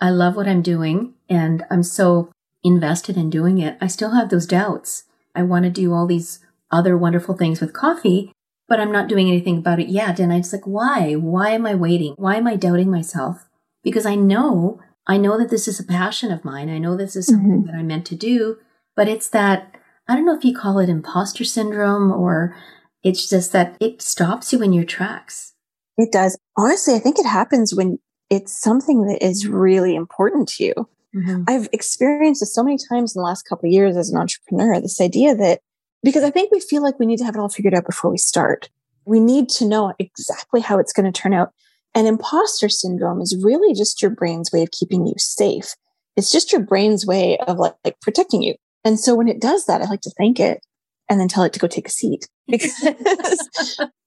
I 0.00 0.10
love 0.10 0.34
what 0.34 0.48
I'm 0.48 0.62
doing 0.62 1.14
and 1.28 1.64
I'm 1.70 1.82
so 1.82 2.30
invested 2.62 3.16
in 3.16 3.30
doing 3.30 3.58
it. 3.58 3.76
I 3.80 3.86
still 3.86 4.10
have 4.10 4.30
those 4.30 4.46
doubts. 4.46 5.04
I 5.34 5.42
want 5.42 5.64
to 5.64 5.70
do 5.70 5.92
all 5.92 6.06
these 6.06 6.40
other 6.70 6.96
wonderful 6.96 7.36
things 7.36 7.60
with 7.60 7.72
coffee, 7.72 8.32
but 8.68 8.80
I'm 8.80 8.92
not 8.92 9.08
doing 9.08 9.28
anything 9.28 9.58
about 9.58 9.80
it 9.80 9.88
yet. 9.88 10.20
And 10.20 10.32
I'm 10.32 10.42
just 10.42 10.52
like, 10.52 10.66
why? 10.66 11.14
Why 11.14 11.50
am 11.50 11.66
I 11.66 11.74
waiting? 11.74 12.14
Why 12.16 12.36
am 12.36 12.46
I 12.46 12.56
doubting 12.56 12.90
myself? 12.90 13.48
Because 13.82 14.06
I 14.06 14.14
know, 14.14 14.80
I 15.06 15.16
know 15.16 15.38
that 15.38 15.50
this 15.50 15.66
is 15.66 15.80
a 15.80 15.84
passion 15.84 16.30
of 16.30 16.44
mine. 16.44 16.70
I 16.70 16.78
know 16.78 16.96
this 16.96 17.16
is 17.16 17.26
something 17.26 17.50
mm-hmm. 17.50 17.66
that 17.66 17.74
I'm 17.74 17.86
meant 17.86 18.06
to 18.06 18.14
do, 18.14 18.58
but 18.94 19.08
it's 19.08 19.28
that, 19.30 19.74
I 20.06 20.14
don't 20.14 20.26
know 20.26 20.36
if 20.36 20.44
you 20.44 20.54
call 20.54 20.78
it 20.78 20.88
imposter 20.88 21.44
syndrome 21.44 22.12
or 22.12 22.56
it's 23.02 23.28
just 23.28 23.52
that 23.52 23.76
it 23.80 24.02
stops 24.02 24.52
you 24.52 24.62
in 24.62 24.72
your 24.72 24.84
tracks. 24.84 25.54
It 25.96 26.12
does. 26.12 26.38
Honestly, 26.56 26.94
I 26.94 26.98
think 26.98 27.18
it 27.18 27.26
happens 27.26 27.74
when 27.74 27.98
it's 28.28 28.58
something 28.60 29.06
that 29.06 29.24
is 29.24 29.46
really 29.46 29.94
important 29.94 30.48
to 30.48 30.64
you. 30.64 30.74
Mm-hmm. 31.14 31.44
I've 31.48 31.68
experienced 31.72 32.40
this 32.40 32.54
so 32.54 32.62
many 32.62 32.78
times 32.88 33.16
in 33.16 33.20
the 33.20 33.26
last 33.26 33.42
couple 33.42 33.68
of 33.68 33.72
years 33.72 33.96
as 33.96 34.10
an 34.10 34.18
entrepreneur, 34.18 34.80
this 34.80 35.00
idea 35.00 35.34
that 35.34 35.60
because 36.02 36.24
I 36.24 36.30
think 36.30 36.50
we 36.50 36.60
feel 36.60 36.82
like 36.82 36.98
we 36.98 37.06
need 37.06 37.18
to 37.18 37.24
have 37.24 37.34
it 37.34 37.40
all 37.40 37.48
figured 37.48 37.74
out 37.74 37.86
before 37.86 38.10
we 38.10 38.18
start. 38.18 38.68
We 39.04 39.20
need 39.20 39.48
to 39.50 39.66
know 39.66 39.94
exactly 39.98 40.60
how 40.60 40.78
it's 40.78 40.92
going 40.92 41.10
to 41.10 41.20
turn 41.20 41.34
out. 41.34 41.52
And 41.94 42.06
imposter 42.06 42.68
syndrome 42.68 43.20
is 43.20 43.42
really 43.42 43.74
just 43.74 44.00
your 44.00 44.10
brain's 44.10 44.52
way 44.52 44.62
of 44.62 44.70
keeping 44.70 45.06
you 45.06 45.14
safe. 45.16 45.74
It's 46.16 46.30
just 46.30 46.52
your 46.52 46.60
brain's 46.60 47.06
way 47.06 47.38
of 47.38 47.58
like, 47.58 47.74
like 47.84 48.00
protecting 48.00 48.42
you. 48.42 48.54
And 48.84 48.98
so 48.98 49.14
when 49.14 49.28
it 49.28 49.40
does 49.40 49.66
that, 49.66 49.82
I 49.82 49.86
like 49.86 50.00
to 50.02 50.14
thank 50.16 50.38
it 50.38 50.64
and 51.08 51.20
then 51.20 51.28
tell 51.28 51.44
it 51.44 51.52
to 51.54 51.58
go 51.58 51.66
take 51.66 51.88
a 51.88 51.90
seat 51.90 52.28
because, 52.48 52.72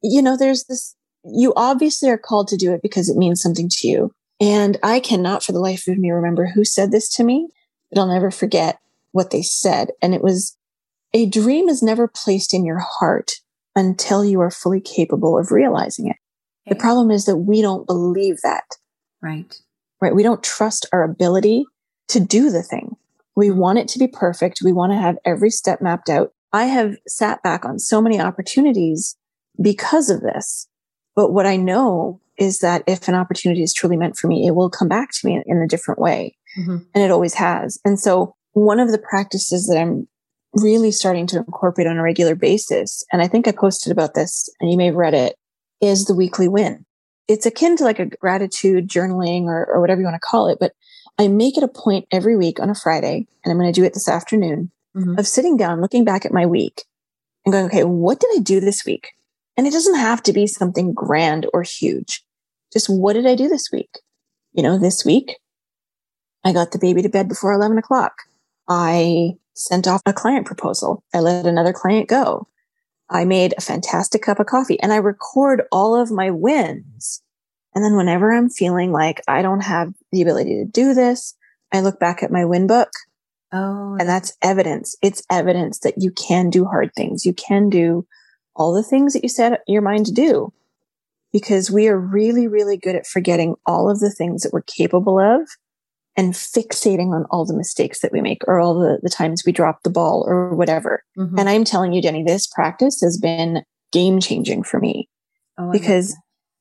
you 0.02 0.22
know, 0.22 0.38
there's 0.38 0.66
this 0.66 0.96
you 1.26 1.54
obviously 1.56 2.10
are 2.10 2.18
called 2.18 2.48
to 2.50 2.58
do 2.58 2.74
it 2.74 2.82
because 2.82 3.10
it 3.10 3.18
means 3.18 3.42
something 3.42 3.70
to 3.70 3.88
you. 3.88 4.12
And 4.40 4.78
I 4.84 5.00
cannot 5.00 5.44
for 5.44 5.52
the 5.52 5.60
life 5.60 5.88
of 5.88 5.98
me 5.98 6.12
remember 6.12 6.48
who 6.48 6.66
said 6.66 6.92
this 6.92 7.10
to 7.16 7.24
me, 7.24 7.48
but 7.90 8.00
I'll 8.00 8.08
never 8.08 8.32
forget 8.32 8.80
what 9.12 9.32
they 9.32 9.42
said. 9.42 9.92
And 10.02 10.14
it 10.14 10.22
was 10.22 10.58
a 11.14 11.26
dream 11.28 11.70
is 11.70 11.84
never 11.84 12.08
placed 12.08 12.54
in 12.54 12.66
your 12.66 12.80
heart 12.80 13.34
until 13.76 14.24
you 14.26 14.42
are 14.42 14.52
fully 14.52 14.82
capable 14.82 15.38
of 15.38 15.52
realizing 15.52 16.08
it. 16.08 16.18
Okay. 16.66 16.76
The 16.76 16.82
problem 16.82 17.12
is 17.12 17.26
that 17.26 17.38
we 17.38 17.62
don't 17.62 17.88
believe 17.88 18.38
that. 18.44 18.64
Right. 19.22 19.56
right? 20.02 20.16
We 20.16 20.24
don't 20.24 20.44
trust 20.44 20.86
our 20.92 21.04
ability 21.04 21.66
to 22.10 22.20
do 22.20 22.50
the 22.50 22.64
thing. 22.64 22.98
We 23.36 23.52
want 23.52 23.80
it 23.80 23.88
to 23.90 24.00
be 24.00 24.08
perfect. 24.08 24.62
We 24.64 24.74
want 24.74 24.92
to 24.92 24.98
have 24.98 25.18
every 25.26 25.50
step 25.50 25.82
mapped 25.82 26.10
out. 26.10 26.34
I 26.52 26.66
have 26.66 26.98
sat 27.08 27.42
back 27.42 27.66
on 27.66 27.80
so 27.80 28.02
many 28.02 28.20
opportunities 28.20 29.16
because 29.62 30.10
of 30.10 30.22
this. 30.22 30.68
But 31.16 31.32
what 31.32 31.46
I 31.46 31.56
know 31.56 32.22
is 32.38 32.60
that 32.60 32.84
if 32.88 33.08
an 33.08 33.16
opportunity 33.16 33.64
is 33.64 33.74
truly 33.74 33.98
meant 33.98 34.18
for 34.18 34.28
me, 34.28 34.48
it 34.48 34.56
will 34.56 34.70
come 34.70 34.88
back 34.88 35.10
to 35.12 35.28
me 35.28 35.42
in 35.46 35.58
a 35.58 35.68
different 35.68 36.00
way. 36.00 36.36
Mm-hmm. 36.60 36.78
And 36.94 37.04
it 37.04 37.12
always 37.12 37.36
has. 37.36 37.80
And 37.86 38.00
so 38.00 38.36
one 38.54 38.80
of 38.80 38.92
the 38.92 39.00
practices 39.00 39.68
that 39.68 39.80
I'm 39.80 40.08
really 40.54 40.92
starting 40.92 41.28
to 41.28 41.38
incorporate 41.38 41.88
on 41.88 41.98
a 41.98 42.04
regular 42.04 42.36
basis, 42.36 43.04
and 43.12 43.22
I 43.22 43.28
think 43.28 43.48
I 43.48 43.52
posted 43.52 43.92
about 43.92 44.14
this 44.14 44.50
and 44.60 44.72
you 44.72 44.78
may 44.78 44.88
have 44.88 44.96
read 44.96 45.14
it, 45.14 45.36
is 45.82 46.06
the 46.06 46.16
weekly 46.16 46.48
win. 46.48 46.86
It's 47.28 47.46
akin 47.46 47.78
to 47.78 47.84
like 47.84 48.00
a 48.00 48.06
gratitude 48.06 48.88
journaling 48.88 49.46
or, 49.46 49.66
or 49.66 49.80
whatever 49.82 50.02
you 50.02 50.06
want 50.06 50.16
to 50.16 50.28
call 50.28 50.48
it, 50.48 50.58
but 50.60 50.74
I 51.18 51.28
make 51.28 51.58
it 51.58 51.64
a 51.64 51.68
point 51.68 52.08
every 52.12 52.36
week 52.36 52.60
on 52.60 52.70
a 52.70 52.76
Friday, 52.76 53.28
and 53.44 53.52
I'm 53.52 53.58
going 53.58 53.72
to 53.72 53.80
do 53.80 53.86
it 53.86 53.94
this 53.94 54.10
afternoon, 54.10 54.72
mm-hmm. 54.96 55.18
of 55.18 55.28
sitting 55.28 55.58
down, 55.58 55.82
looking 55.82 56.04
back 56.04 56.26
at 56.26 56.34
my 56.34 56.46
week 56.46 56.84
and 57.46 57.54
going, 57.54 57.66
okay, 57.66 57.84
what 57.84 58.20
did 58.20 58.32
I 58.36 58.40
do 58.40 58.60
this 58.60 58.86
week? 58.86 59.10
And 59.56 59.68
it 59.68 59.74
doesn't 59.74 59.98
have 59.98 60.24
to 60.24 60.34
be 60.34 60.48
something 60.48 60.94
grand 60.94 61.48
or 61.54 61.62
huge. 61.62 62.24
Just 62.72 62.88
what 62.88 63.14
did 63.14 63.28
I 63.28 63.36
do 63.36 63.48
this 63.48 63.70
week? 63.72 64.00
You 64.54 64.64
know, 64.64 64.80
this 64.80 65.06
week 65.06 65.38
I 66.44 66.54
got 66.54 66.72
the 66.72 66.80
baby 66.80 67.02
to 67.04 67.10
bed 67.10 67.30
before 67.30 67.54
11 67.54 67.78
o'clock. 67.78 68.14
I 68.68 69.34
sent 69.54 69.88
off 69.88 70.02
a 70.06 70.14
client 70.14 70.46
proposal. 70.46 71.04
I 71.14 71.20
let 71.20 71.46
another 71.46 71.74
client 71.74 72.10
go. 72.10 72.48
I 73.10 73.26
made 73.26 73.54
a 73.58 73.62
fantastic 73.62 74.22
cup 74.24 74.40
of 74.40 74.48
coffee 74.48 74.80
and 74.80 74.92
I 74.92 74.98
record 74.98 75.64
all 75.72 75.96
of 76.00 76.12
my 76.12 76.32
wins. 76.32 77.22
And 77.76 77.84
then 77.84 77.96
whenever 77.96 78.32
I'm 78.32 78.50
feeling 78.50 78.92
like 78.92 79.22
I 79.28 79.42
don't 79.42 79.62
have 79.62 79.94
the 80.12 80.22
ability 80.22 80.56
to 80.58 80.66
do 80.66 80.94
this, 80.94 81.36
I 81.72 81.82
look 81.82 82.00
back 82.00 82.24
at 82.24 82.32
my 82.32 82.46
win 82.46 82.68
book. 82.68 82.90
Oh. 83.52 83.98
And 84.00 84.10
that's 84.10 84.36
evidence. 84.42 84.96
It's 85.02 85.24
evidence 85.30 85.80
that 85.80 85.96
you 85.98 86.12
can 86.12 86.50
do 86.50 86.66
hard 86.66 86.92
things. 86.96 87.26
You 87.26 87.34
can 87.34 87.70
do 87.70 88.08
all 88.56 88.74
the 88.74 88.84
things 88.84 89.14
that 89.14 89.24
you 89.24 89.30
set 89.30 89.62
your 89.68 89.82
mind 89.82 90.08
to 90.08 90.12
do 90.12 90.54
because 91.32 91.72
we 91.72 91.88
are 91.88 91.98
really, 91.98 92.48
really 92.48 92.78
good 92.78 92.96
at 92.96 93.08
forgetting 93.08 93.56
all 93.66 93.90
of 93.90 94.00
the 94.00 94.12
things 94.12 94.44
that 94.44 94.54
we're 94.54 94.62
capable 94.62 95.20
of 95.20 95.50
and 96.16 96.34
fixating 96.34 97.14
on 97.14 97.26
all 97.32 97.46
the 97.46 97.56
mistakes 97.56 98.02
that 98.02 98.12
we 98.12 98.22
make 98.22 98.44
or 98.48 98.60
all 98.60 98.76
the, 98.76 99.00
the 99.02 99.10
times 99.10 99.44
we 99.46 99.52
drop 99.52 99.84
the 99.84 99.90
ball 99.90 100.24
or 100.28 100.56
whatever. 100.56 101.04
Mm-hmm. 101.18 101.40
And 101.40 101.50
I'm 101.50 101.64
telling 101.64 101.94
you, 101.94 102.02
Jenny, 102.02 102.24
this 102.24 102.48
practice 102.48 103.02
has 103.02 103.18
been 103.18 103.64
game 103.92 104.20
changing 104.20 104.64
for 104.64 104.80
me 104.80 105.10
oh, 105.58 105.72
because 105.72 106.16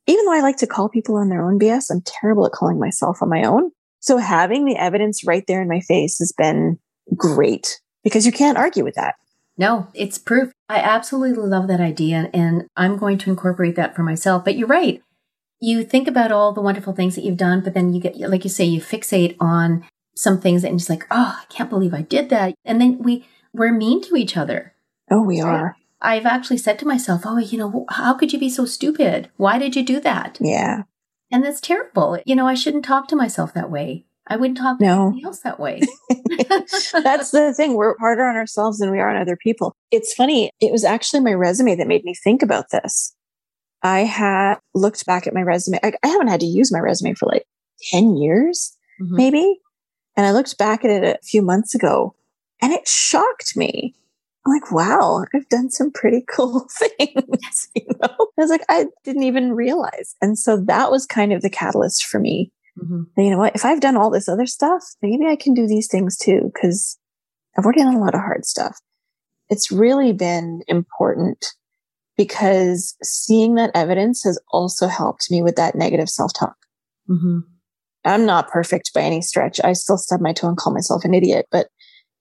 even 0.07 0.25
though 0.25 0.33
I 0.33 0.41
like 0.41 0.57
to 0.59 0.67
call 0.67 0.89
people 0.89 1.17
on 1.17 1.29
their 1.29 1.45
own 1.45 1.59
BS, 1.59 1.87
I'm 1.91 2.03
terrible 2.05 2.47
at 2.47 2.53
calling 2.53 2.79
myself 2.79 3.19
on 3.23 3.29
my 3.29 3.45
own. 3.45 3.71
So 4.01 4.17
having 4.17 4.65
the 4.65 4.77
evidence 4.77 5.25
right 5.25 5.45
there 5.47 5.63
in 5.63 5.69
my 5.69 5.81
face 5.81 6.19
has 6.19 6.33
been 6.33 6.79
great 7.17 7.81
because 8.03 8.27
you 8.27 8.33
can't 8.33 8.59
argue 8.59 8.85
with 8.85 8.95
that. 8.95 9.15
No, 9.59 9.87
it's 9.95 10.19
proof. 10.19 10.51
I 10.69 10.79
absolutely 10.79 11.45
love 11.45 11.69
that 11.69 11.81
idea 11.81 12.31
and 12.33 12.65
I'm 12.75 12.97
going 12.97 13.19
to 13.19 13.31
incorporate 13.31 13.77
that 13.77 13.95
for 13.95 14.03
myself. 14.03 14.45
But 14.45 14.57
you're 14.57 14.67
right 14.67 15.03
you 15.63 15.85
think 15.85 16.09
about 16.09 16.33
all 16.33 16.53
the 16.53 16.61
wonderful 16.61 16.93
things 16.93 17.15
that 17.15 17.25
you've 17.25 17.37
done, 17.37 17.61
but 17.61 17.73
then 17.73 17.95
you 17.95 18.01
get, 18.01 18.19
like 18.19 18.43
you 18.43 18.51
say, 18.51 18.65
you 18.65 18.81
fixate 18.81 19.37
on 19.39 19.85
some 20.17 20.41
things 20.41 20.65
and 20.65 20.77
just 20.77 20.91
like, 20.91 21.07
oh, 21.11 21.39
I 21.41 21.45
can't 21.49 21.71
believe 21.71 21.95
I 21.95 22.03
did 22.03 22.31
that. 22.31 22.55
And 22.65 22.81
then 22.81 22.99
we, 22.99 23.27
we're 23.55 23.73
mean 23.73 24.03
to 24.03 24.17
each 24.17 24.37
other. 24.37 24.75
Oh, 25.09 25.23
we 25.23 25.41
are. 25.41 25.77
I've 26.01 26.27
actually 26.27 26.59
said 26.59 26.81
to 26.81 26.87
myself, 26.87 27.23
oh, 27.25 27.39
you 27.39 27.59
know, 27.59 27.87
how 27.91 28.15
could 28.15 28.33
you 28.33 28.41
be 28.41 28.51
so 28.51 28.65
stupid? 28.65 29.31
Why 29.37 29.57
did 29.57 29.77
you 29.77 29.85
do 29.85 30.01
that? 30.01 30.37
Yeah. 30.41 30.83
And 31.31 31.45
that's 31.45 31.61
terrible. 31.61 32.19
You 32.27 32.35
know, 32.35 32.49
I 32.49 32.55
shouldn't 32.55 32.85
talk 32.85 33.07
to 33.09 33.17
myself 33.17 33.55
that 33.55 33.71
way. 33.71 34.05
I 34.27 34.37
wouldn't 34.37 34.59
talk 34.59 34.79
to 34.79 34.85
no. 34.85 35.03
anybody 35.07 35.25
else 35.25 35.41
that 35.41 35.61
way. 35.61 35.81
That's 36.93 37.31
the 37.31 37.55
thing. 37.57 37.75
We're 37.75 37.97
harder 37.99 38.25
on 38.25 38.37
ourselves 38.37 38.79
than 38.79 38.91
we 38.91 38.99
are 38.99 39.09
on 39.09 39.21
other 39.21 39.37
people. 39.37 39.75
It's 39.91 40.15
funny. 40.15 40.51
It 40.61 40.73
was 40.73 40.85
actually 40.85 41.21
my 41.21 41.35
resume 41.35 41.77
that 41.77 41.89
made 41.89 42.05
me 42.05 42.15
think 42.15 42.43
about 42.43 42.67
this. 42.71 43.15
I 43.83 44.01
had 44.01 44.57
looked 44.75 45.07
back 45.07 45.27
at 45.27 45.35
my 45.35 45.43
resume. 45.43 45.79
I, 45.83 45.93
I 46.03 46.09
haven't 46.09 46.29
had 46.29 46.41
to 46.41 46.47
use 46.47 46.73
my 46.73 46.79
resume 46.79 47.15
for 47.15 47.27
like 47.27 47.47
10 47.91 48.17
years, 48.17 48.77
mm-hmm. 49.01 49.17
maybe. 49.17 49.61
And 50.17 50.27
I 50.27 50.33
looked 50.33 50.59
back 50.59 50.85
at 50.85 50.91
it 50.91 51.05
a 51.05 51.27
few 51.27 51.43
months 51.43 51.75
ago 51.75 52.15
and 52.61 52.73
it 52.73 52.87
shocked 52.87 53.57
me. 53.57 53.95
I'm 54.47 54.53
like, 54.53 54.73
wow, 54.73 55.25
I've 55.35 55.49
done 55.49 55.71
some 55.71 55.91
pretty 55.91 56.25
cool 56.29 56.67
things. 56.71 57.69
you 57.75 57.87
know, 58.01 58.09
I 58.11 58.27
was 58.37 58.51
like, 58.51 58.65
I 58.69 58.87
didn't 59.05 59.25
even 59.25 59.53
realize. 59.53 60.15
And 60.21 60.39
so 60.39 60.63
that 60.67 60.91
was 60.91 61.07
kind 61.07 61.33
of 61.33 61.43
the 61.43 61.51
catalyst 61.51 62.05
for 62.05 62.19
me. 62.19 62.53
Mm-hmm. 62.79 63.21
You 63.21 63.31
know 63.31 63.39
what? 63.39 63.55
If 63.55 63.65
I've 63.65 63.81
done 63.81 63.97
all 63.97 64.11
this 64.11 64.29
other 64.29 64.47
stuff, 64.47 64.83
maybe 65.03 65.27
I 65.27 65.37
can 65.37 65.55
do 65.55 65.67
these 65.67 65.89
things 65.89 66.17
too, 66.17 66.51
because 66.53 66.99
I've 67.57 67.65
already 67.65 67.83
done 67.83 67.95
a 67.95 68.01
lot 68.01 68.15
of 68.15 68.21
hard 68.21 68.47
stuff. 68.47 68.79
It's 69.49 69.71
really 69.71 70.13
been 70.13 70.63
important 70.67 71.53
because 72.17 72.95
seeing 73.03 73.55
that 73.55 73.71
evidence 73.75 74.25
has 74.25 74.41
also 74.51 74.87
helped 74.87 75.31
me 75.31 75.43
with 75.43 75.57
that 75.57 75.75
negative 75.75 76.09
self 76.09 76.33
talk. 76.39 76.57
Mm-hmm. 77.09 77.41
I'm 78.05 78.27
not 78.27 78.51
perfect 78.51 78.93
by 78.95 79.03
any 79.03 79.23
stretch. 79.23 79.61
I 79.63 79.73
still 79.75 79.99
stub 79.99 80.21
my 80.21 80.33
toe 80.33 80.49
and 80.49 80.57
call 80.57 80.73
myself 80.73 81.05
an 81.05 81.15
idiot, 81.15 81.47
but 81.51 81.69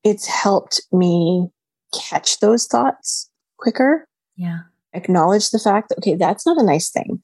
it's 0.03 0.27
helped 0.27 0.81
me 0.91 1.49
catch 1.93 2.39
those 2.39 2.67
thoughts 2.67 3.29
quicker. 3.57 4.07
Yeah. 4.35 4.59
Acknowledge 4.93 5.49
the 5.49 5.59
fact 5.59 5.89
that, 5.89 5.97
okay, 5.99 6.15
that's 6.15 6.45
not 6.45 6.57
a 6.57 6.65
nice 6.65 6.89
thing 6.89 7.21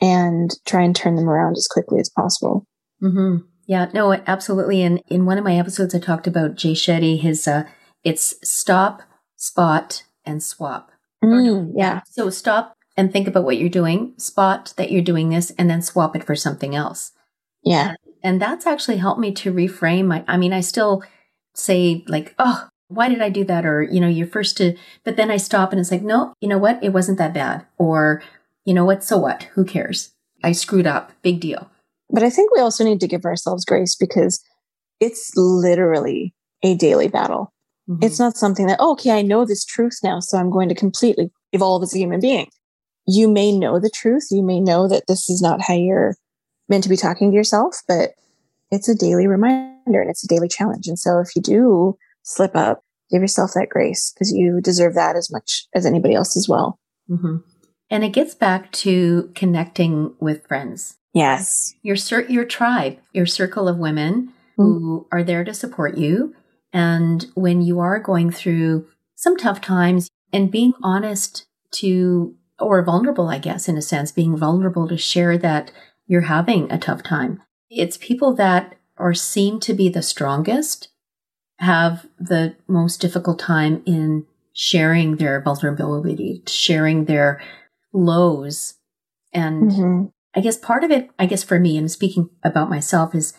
and 0.00 0.52
try 0.66 0.82
and 0.82 0.96
turn 0.96 1.14
them 1.16 1.28
around 1.28 1.56
as 1.56 1.68
quickly 1.68 2.00
as 2.00 2.08
possible. 2.08 2.66
Mm-hmm. 3.02 3.46
Yeah, 3.66 3.86
no, 3.94 4.12
absolutely. 4.26 4.82
And 4.82 5.00
in 5.08 5.24
one 5.24 5.38
of 5.38 5.44
my 5.44 5.56
episodes, 5.56 5.94
I 5.94 5.98
talked 5.98 6.26
about 6.26 6.56
Jay 6.56 6.72
Shetty, 6.72 7.20
his, 7.20 7.46
uh, 7.46 7.64
it's 8.02 8.34
stop, 8.42 9.02
spot, 9.36 10.02
and 10.24 10.42
swap. 10.42 10.90
Mm, 11.22 11.72
yeah. 11.76 12.00
So 12.10 12.30
stop 12.30 12.76
and 12.96 13.12
think 13.12 13.28
about 13.28 13.44
what 13.44 13.58
you're 13.58 13.68
doing, 13.68 14.14
spot 14.18 14.74
that 14.76 14.90
you're 14.90 15.02
doing 15.02 15.30
this, 15.30 15.50
and 15.52 15.70
then 15.70 15.82
swap 15.82 16.16
it 16.16 16.24
for 16.24 16.36
something 16.36 16.74
else. 16.74 17.12
Yeah. 17.64 17.94
And 18.22 18.40
that's 18.40 18.66
actually 18.66 18.98
helped 18.98 19.20
me 19.20 19.32
to 19.32 19.52
reframe 19.52 20.06
my, 20.06 20.24
I 20.28 20.36
mean, 20.36 20.52
I 20.52 20.60
still 20.60 21.02
say 21.54 22.04
like, 22.06 22.34
oh, 22.38 22.68
why 22.88 23.08
did 23.08 23.22
I 23.22 23.30
do 23.30 23.44
that? 23.44 23.64
Or, 23.64 23.82
you 23.82 24.00
know, 24.00 24.08
you're 24.08 24.26
first 24.26 24.56
to, 24.58 24.76
but 25.04 25.16
then 25.16 25.30
I 25.30 25.36
stop 25.38 25.72
and 25.72 25.80
it's 25.80 25.90
like, 25.90 26.02
no, 26.02 26.34
you 26.40 26.48
know 26.48 26.58
what? 26.58 26.82
It 26.82 26.90
wasn't 26.90 27.18
that 27.18 27.34
bad. 27.34 27.66
Or, 27.78 28.22
you 28.64 28.74
know 28.74 28.84
what? 28.84 29.02
So 29.02 29.16
what? 29.16 29.44
Who 29.54 29.64
cares? 29.64 30.12
I 30.44 30.52
screwed 30.52 30.86
up. 30.86 31.12
Big 31.22 31.40
deal. 31.40 31.70
But 32.10 32.22
I 32.22 32.30
think 32.30 32.52
we 32.52 32.60
also 32.60 32.84
need 32.84 33.00
to 33.00 33.08
give 33.08 33.24
ourselves 33.24 33.64
grace 33.64 33.96
because 33.96 34.44
it's 35.00 35.32
literally 35.36 36.34
a 36.62 36.76
daily 36.76 37.08
battle. 37.08 37.52
Mm-hmm. 37.88 38.04
It's 38.04 38.18
not 38.18 38.36
something 38.36 38.66
that, 38.66 38.78
oh, 38.80 38.92
okay, 38.92 39.10
I 39.10 39.22
know 39.22 39.44
this 39.44 39.64
truth 39.64 39.98
now, 40.02 40.20
so 40.20 40.38
I'm 40.38 40.50
going 40.50 40.68
to 40.68 40.74
completely 40.74 41.30
evolve 41.52 41.82
as 41.82 41.94
a 41.94 41.98
human 41.98 42.20
being. 42.20 42.48
You 43.06 43.28
may 43.28 43.56
know 43.56 43.80
the 43.80 43.90
truth. 43.90 44.28
You 44.30 44.42
may 44.42 44.60
know 44.60 44.88
that 44.88 45.04
this 45.08 45.28
is 45.28 45.42
not 45.42 45.60
how 45.62 45.74
you're 45.74 46.14
meant 46.68 46.84
to 46.84 46.90
be 46.90 46.96
talking 46.96 47.30
to 47.30 47.36
yourself, 47.36 47.82
but 47.88 48.10
it's 48.70 48.88
a 48.88 48.94
daily 48.94 49.26
reminder 49.26 50.00
and 50.00 50.08
it's 50.08 50.24
a 50.24 50.28
daily 50.28 50.48
challenge. 50.48 50.86
And 50.86 50.98
so 50.98 51.18
if 51.18 51.34
you 51.34 51.42
do 51.42 51.98
slip 52.22 52.54
up, 52.54 52.84
give 53.10 53.20
yourself 53.20 53.52
that 53.54 53.68
grace 53.68 54.12
because 54.14 54.32
you 54.32 54.60
deserve 54.60 54.94
that 54.94 55.16
as 55.16 55.30
much 55.30 55.66
as 55.74 55.84
anybody 55.84 56.14
else 56.14 56.36
as 56.36 56.48
well. 56.48 56.78
Mm-hmm. 57.10 57.38
And 57.90 58.04
it 58.04 58.10
gets 58.10 58.34
back 58.34 58.72
to 58.72 59.30
connecting 59.34 60.14
with 60.18 60.46
friends. 60.46 60.96
Yes. 61.12 61.74
Your, 61.82 61.96
your 62.28 62.46
tribe, 62.46 62.98
your 63.12 63.26
circle 63.26 63.68
of 63.68 63.76
women 63.76 64.32
mm-hmm. 64.58 64.62
who 64.62 65.06
are 65.12 65.22
there 65.22 65.44
to 65.44 65.52
support 65.52 65.98
you 65.98 66.34
and 66.72 67.26
when 67.34 67.60
you 67.60 67.80
are 67.80 67.98
going 67.98 68.30
through 68.30 68.86
some 69.14 69.36
tough 69.36 69.60
times 69.60 70.10
and 70.32 70.50
being 70.50 70.72
honest 70.82 71.46
to, 71.72 72.34
or 72.58 72.82
vulnerable, 72.84 73.28
I 73.28 73.38
guess, 73.38 73.68
in 73.68 73.76
a 73.76 73.82
sense, 73.82 74.12
being 74.12 74.36
vulnerable 74.36 74.88
to 74.88 74.96
share 74.96 75.36
that 75.38 75.70
you're 76.06 76.22
having 76.22 76.70
a 76.70 76.78
tough 76.78 77.02
time. 77.02 77.42
It's 77.70 77.96
people 77.96 78.34
that 78.34 78.76
are 78.96 79.14
seem 79.14 79.60
to 79.60 79.74
be 79.74 79.88
the 79.88 80.02
strongest 80.02 80.88
have 81.58 82.06
the 82.18 82.56
most 82.66 83.00
difficult 83.00 83.38
time 83.38 83.82
in 83.86 84.26
sharing 84.52 85.16
their 85.16 85.40
vulnerability, 85.40 86.42
sharing 86.46 87.04
their 87.04 87.40
lows. 87.92 88.74
And 89.32 89.70
mm-hmm. 89.70 90.06
I 90.34 90.40
guess 90.40 90.56
part 90.56 90.84
of 90.84 90.90
it, 90.90 91.10
I 91.18 91.26
guess 91.26 91.42
for 91.42 91.58
me, 91.58 91.76
and 91.76 91.90
speaking 91.90 92.30
about 92.42 92.68
myself, 92.68 93.14
is 93.14 93.34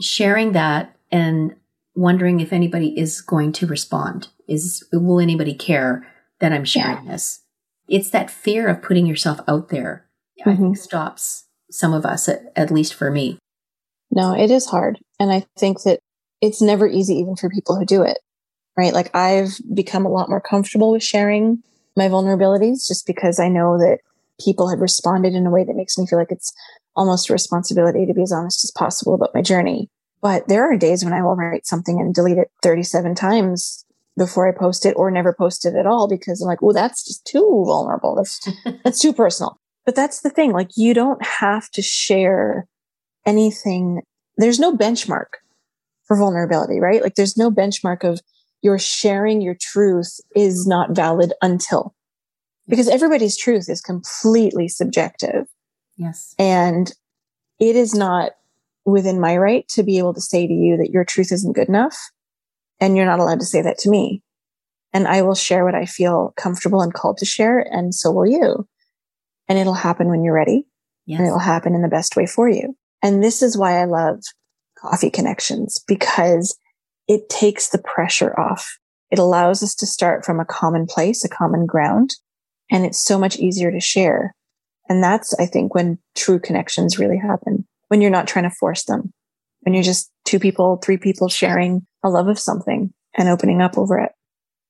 sharing 0.00 0.52
that 0.52 0.96
and 1.10 1.54
wondering 1.94 2.40
if 2.40 2.52
anybody 2.52 2.98
is 2.98 3.20
going 3.20 3.52
to 3.52 3.66
respond. 3.66 4.28
Is 4.48 4.86
will 4.92 5.20
anybody 5.20 5.54
care 5.54 6.06
that 6.40 6.52
I'm 6.52 6.64
sharing 6.64 7.04
yeah. 7.04 7.12
this? 7.12 7.42
It's 7.88 8.10
that 8.10 8.30
fear 8.30 8.68
of 8.68 8.82
putting 8.82 9.06
yourself 9.06 9.40
out 9.46 9.68
there. 9.68 10.06
Mm-hmm. 10.40 10.50
I 10.50 10.56
think 10.56 10.76
stops 10.76 11.46
some 11.70 11.92
of 11.92 12.04
us, 12.04 12.28
at, 12.28 12.40
at 12.56 12.70
least 12.70 12.94
for 12.94 13.10
me. 13.10 13.38
No, 14.10 14.34
it 14.34 14.50
is 14.50 14.66
hard, 14.66 14.98
and 15.18 15.32
I 15.32 15.46
think 15.58 15.82
that 15.82 16.00
it's 16.40 16.60
never 16.60 16.86
easy, 16.86 17.14
even 17.14 17.36
for 17.36 17.48
people 17.48 17.78
who 17.78 17.86
do 17.86 18.02
it. 18.02 18.18
Right? 18.76 18.92
Like 18.92 19.14
I've 19.14 19.58
become 19.74 20.06
a 20.06 20.10
lot 20.10 20.28
more 20.28 20.40
comfortable 20.40 20.92
with 20.92 21.02
sharing 21.02 21.62
my 21.96 22.08
vulnerabilities, 22.08 22.86
just 22.86 23.06
because 23.06 23.38
I 23.38 23.48
know 23.48 23.78
that 23.78 23.98
people 24.42 24.68
have 24.70 24.80
responded 24.80 25.34
in 25.34 25.46
a 25.46 25.50
way 25.50 25.64
that 25.64 25.76
makes 25.76 25.96
me 25.98 26.06
feel 26.06 26.18
like 26.18 26.32
it's 26.32 26.52
almost 26.96 27.30
a 27.30 27.32
responsibility 27.32 28.06
to 28.06 28.14
be 28.14 28.22
as 28.22 28.32
honest 28.32 28.64
as 28.64 28.70
possible 28.70 29.14
about 29.14 29.34
my 29.34 29.42
journey. 29.42 29.88
But 30.22 30.46
there 30.46 30.62
are 30.62 30.76
days 30.76 31.04
when 31.04 31.12
I 31.12 31.22
will 31.22 31.34
write 31.34 31.66
something 31.66 32.00
and 32.00 32.14
delete 32.14 32.38
it 32.38 32.50
37 32.62 33.16
times 33.16 33.84
before 34.16 34.48
I 34.48 34.56
post 34.56 34.86
it 34.86 34.94
or 34.96 35.10
never 35.10 35.34
post 35.34 35.66
it 35.66 35.74
at 35.74 35.86
all 35.86 36.08
because 36.08 36.40
I'm 36.40 36.46
like, 36.46 36.62
oh, 36.62 36.72
that's 36.72 37.04
just 37.04 37.26
too 37.26 37.64
vulnerable. 37.66 38.14
That's, 38.14 38.48
that's 38.84 39.00
too 39.00 39.12
personal. 39.12 39.58
But 39.84 39.96
that's 39.96 40.20
the 40.20 40.30
thing. 40.30 40.52
Like 40.52 40.70
you 40.76 40.94
don't 40.94 41.22
have 41.24 41.68
to 41.72 41.82
share 41.82 42.68
anything. 43.26 44.02
There's 44.36 44.60
no 44.60 44.76
benchmark 44.76 45.26
for 46.04 46.16
vulnerability, 46.16 46.78
right? 46.78 47.02
Like 47.02 47.16
there's 47.16 47.36
no 47.36 47.50
benchmark 47.50 48.04
of 48.04 48.20
your 48.62 48.78
sharing 48.78 49.40
your 49.40 49.56
truth 49.60 50.20
is 50.36 50.68
not 50.68 50.94
valid 50.94 51.32
until 51.42 51.94
because 52.68 52.88
everybody's 52.88 53.36
truth 53.36 53.68
is 53.68 53.80
completely 53.80 54.68
subjective. 54.68 55.46
Yes. 55.96 56.34
And 56.38 56.92
it 57.58 57.74
is 57.74 57.92
not 57.92 58.32
within 58.84 59.20
my 59.20 59.36
right 59.36 59.66
to 59.68 59.82
be 59.82 59.98
able 59.98 60.14
to 60.14 60.20
say 60.20 60.46
to 60.46 60.52
you 60.52 60.76
that 60.78 60.90
your 60.90 61.04
truth 61.04 61.32
isn't 61.32 61.54
good 61.54 61.68
enough. 61.68 61.96
And 62.80 62.96
you're 62.96 63.06
not 63.06 63.20
allowed 63.20 63.40
to 63.40 63.46
say 63.46 63.62
that 63.62 63.78
to 63.78 63.90
me. 63.90 64.22
And 64.92 65.06
I 65.06 65.22
will 65.22 65.34
share 65.34 65.64
what 65.64 65.74
I 65.74 65.86
feel 65.86 66.34
comfortable 66.36 66.82
and 66.82 66.92
called 66.92 67.18
to 67.18 67.24
share. 67.24 67.60
And 67.60 67.94
so 67.94 68.10
will 68.10 68.26
you. 68.26 68.68
And 69.48 69.58
it'll 69.58 69.74
happen 69.74 70.08
when 70.08 70.24
you're 70.24 70.34
ready. 70.34 70.66
Yes. 71.06 71.18
And 71.18 71.28
it'll 71.28 71.38
happen 71.38 71.74
in 71.74 71.82
the 71.82 71.88
best 71.88 72.16
way 72.16 72.26
for 72.26 72.48
you. 72.48 72.76
And 73.02 73.22
this 73.22 73.42
is 73.42 73.56
why 73.56 73.80
I 73.80 73.84
love 73.84 74.18
coffee 74.78 75.10
connections 75.10 75.82
because 75.86 76.56
it 77.08 77.28
takes 77.28 77.68
the 77.68 77.78
pressure 77.78 78.38
off. 78.38 78.78
It 79.10 79.18
allows 79.18 79.62
us 79.62 79.74
to 79.76 79.86
start 79.86 80.24
from 80.24 80.40
a 80.40 80.44
common 80.44 80.86
place, 80.86 81.24
a 81.24 81.28
common 81.28 81.66
ground. 81.66 82.14
And 82.70 82.84
it's 82.84 83.04
so 83.04 83.18
much 83.18 83.38
easier 83.38 83.70
to 83.70 83.80
share. 83.80 84.34
And 84.88 85.02
that's, 85.02 85.34
I 85.38 85.46
think, 85.46 85.74
when 85.74 85.98
true 86.16 86.38
connections 86.38 86.98
really 86.98 87.18
happen, 87.18 87.66
when 87.92 88.00
you're 88.00 88.10
not 88.10 88.26
trying 88.26 88.48
to 88.48 88.56
force 88.58 88.84
them, 88.84 89.12
when 89.60 89.74
you're 89.74 89.82
just 89.82 90.10
two 90.24 90.38
people, 90.38 90.78
three 90.78 90.96
people 90.96 91.28
sharing 91.28 91.86
a 92.02 92.08
love 92.08 92.26
of 92.26 92.38
something 92.38 92.90
and 93.18 93.28
opening 93.28 93.60
up 93.60 93.76
over 93.76 93.98
it. 93.98 94.12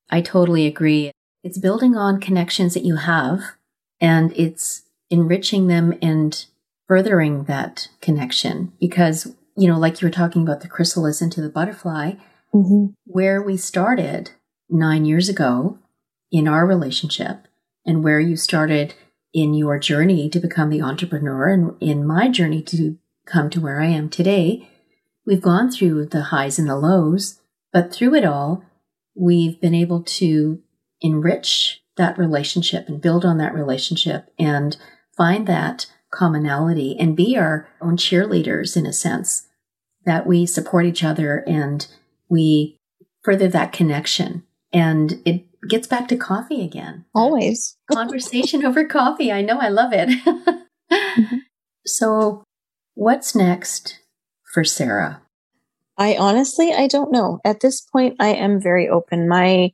I 0.09 0.19
totally 0.19 0.67
agree. 0.67 1.13
It's 1.41 1.57
building 1.57 1.95
on 1.95 2.19
connections 2.19 2.73
that 2.73 2.83
you 2.83 2.97
have 2.97 3.39
and 4.01 4.33
it's 4.35 4.81
enriching 5.09 5.67
them 5.67 5.97
and 6.01 6.45
furthering 6.85 7.45
that 7.45 7.87
connection 8.01 8.73
because, 8.77 9.33
you 9.55 9.69
know, 9.69 9.79
like 9.79 10.01
you 10.01 10.07
were 10.07 10.11
talking 10.11 10.41
about 10.41 10.59
the 10.59 10.67
chrysalis 10.67 11.21
into 11.21 11.39
the 11.39 11.47
butterfly, 11.47 12.15
mm-hmm. 12.53 12.87
where 13.05 13.41
we 13.41 13.55
started 13.55 14.31
nine 14.69 15.05
years 15.05 15.29
ago 15.29 15.79
in 16.29 16.45
our 16.45 16.65
relationship 16.65 17.47
and 17.85 18.03
where 18.03 18.19
you 18.19 18.35
started 18.35 18.95
in 19.33 19.53
your 19.53 19.79
journey 19.79 20.29
to 20.29 20.41
become 20.41 20.69
the 20.69 20.81
entrepreneur 20.81 21.47
and 21.47 21.73
in 21.79 22.05
my 22.05 22.27
journey 22.27 22.61
to 22.61 22.97
come 23.25 23.49
to 23.51 23.61
where 23.61 23.81
I 23.81 23.87
am 23.87 24.09
today, 24.09 24.69
we've 25.25 25.41
gone 25.41 25.71
through 25.71 26.07
the 26.07 26.23
highs 26.23 26.59
and 26.59 26.69
the 26.69 26.77
lows, 26.77 27.39
but 27.71 27.93
through 27.93 28.15
it 28.15 28.25
all, 28.25 28.63
we've 29.15 29.59
been 29.59 29.75
able 29.75 30.03
to 30.03 30.61
enrich 31.01 31.81
that 31.97 32.17
relationship 32.17 32.87
and 32.87 33.01
build 33.01 33.23
on 33.23 33.37
that 33.37 33.53
relationship 33.53 34.29
and 34.39 34.77
find 35.15 35.47
that 35.47 35.85
commonality 36.11 36.95
and 36.99 37.15
be 37.15 37.37
our 37.37 37.67
own 37.81 37.97
cheerleaders 37.97 38.75
in 38.77 38.85
a 38.85 38.93
sense 38.93 39.47
that 40.05 40.25
we 40.27 40.45
support 40.45 40.85
each 40.85 41.03
other 41.03 41.43
and 41.47 41.87
we 42.29 42.77
further 43.23 43.47
that 43.47 43.71
connection. 43.71 44.43
And 44.71 45.21
it 45.25 45.45
gets 45.69 45.87
back 45.87 46.07
to 46.09 46.17
coffee 46.17 46.63
again. 46.63 47.05
Always. 47.13 47.77
Conversation 47.91 48.65
over 48.65 48.85
coffee. 48.85 49.31
I 49.31 49.41
know, 49.41 49.59
I 49.59 49.69
love 49.69 49.93
it. 49.93 50.09
mm-hmm. 50.91 51.37
So, 51.85 52.42
what's 52.95 53.35
next 53.35 53.99
for 54.53 54.63
Sarah? 54.63 55.21
I 55.97 56.15
honestly, 56.15 56.73
I 56.73 56.87
don't 56.87 57.11
know. 57.11 57.39
At 57.45 57.59
this 57.59 57.81
point, 57.81 58.15
I 58.19 58.29
am 58.29 58.61
very 58.61 58.89
open. 58.89 59.27
My 59.27 59.73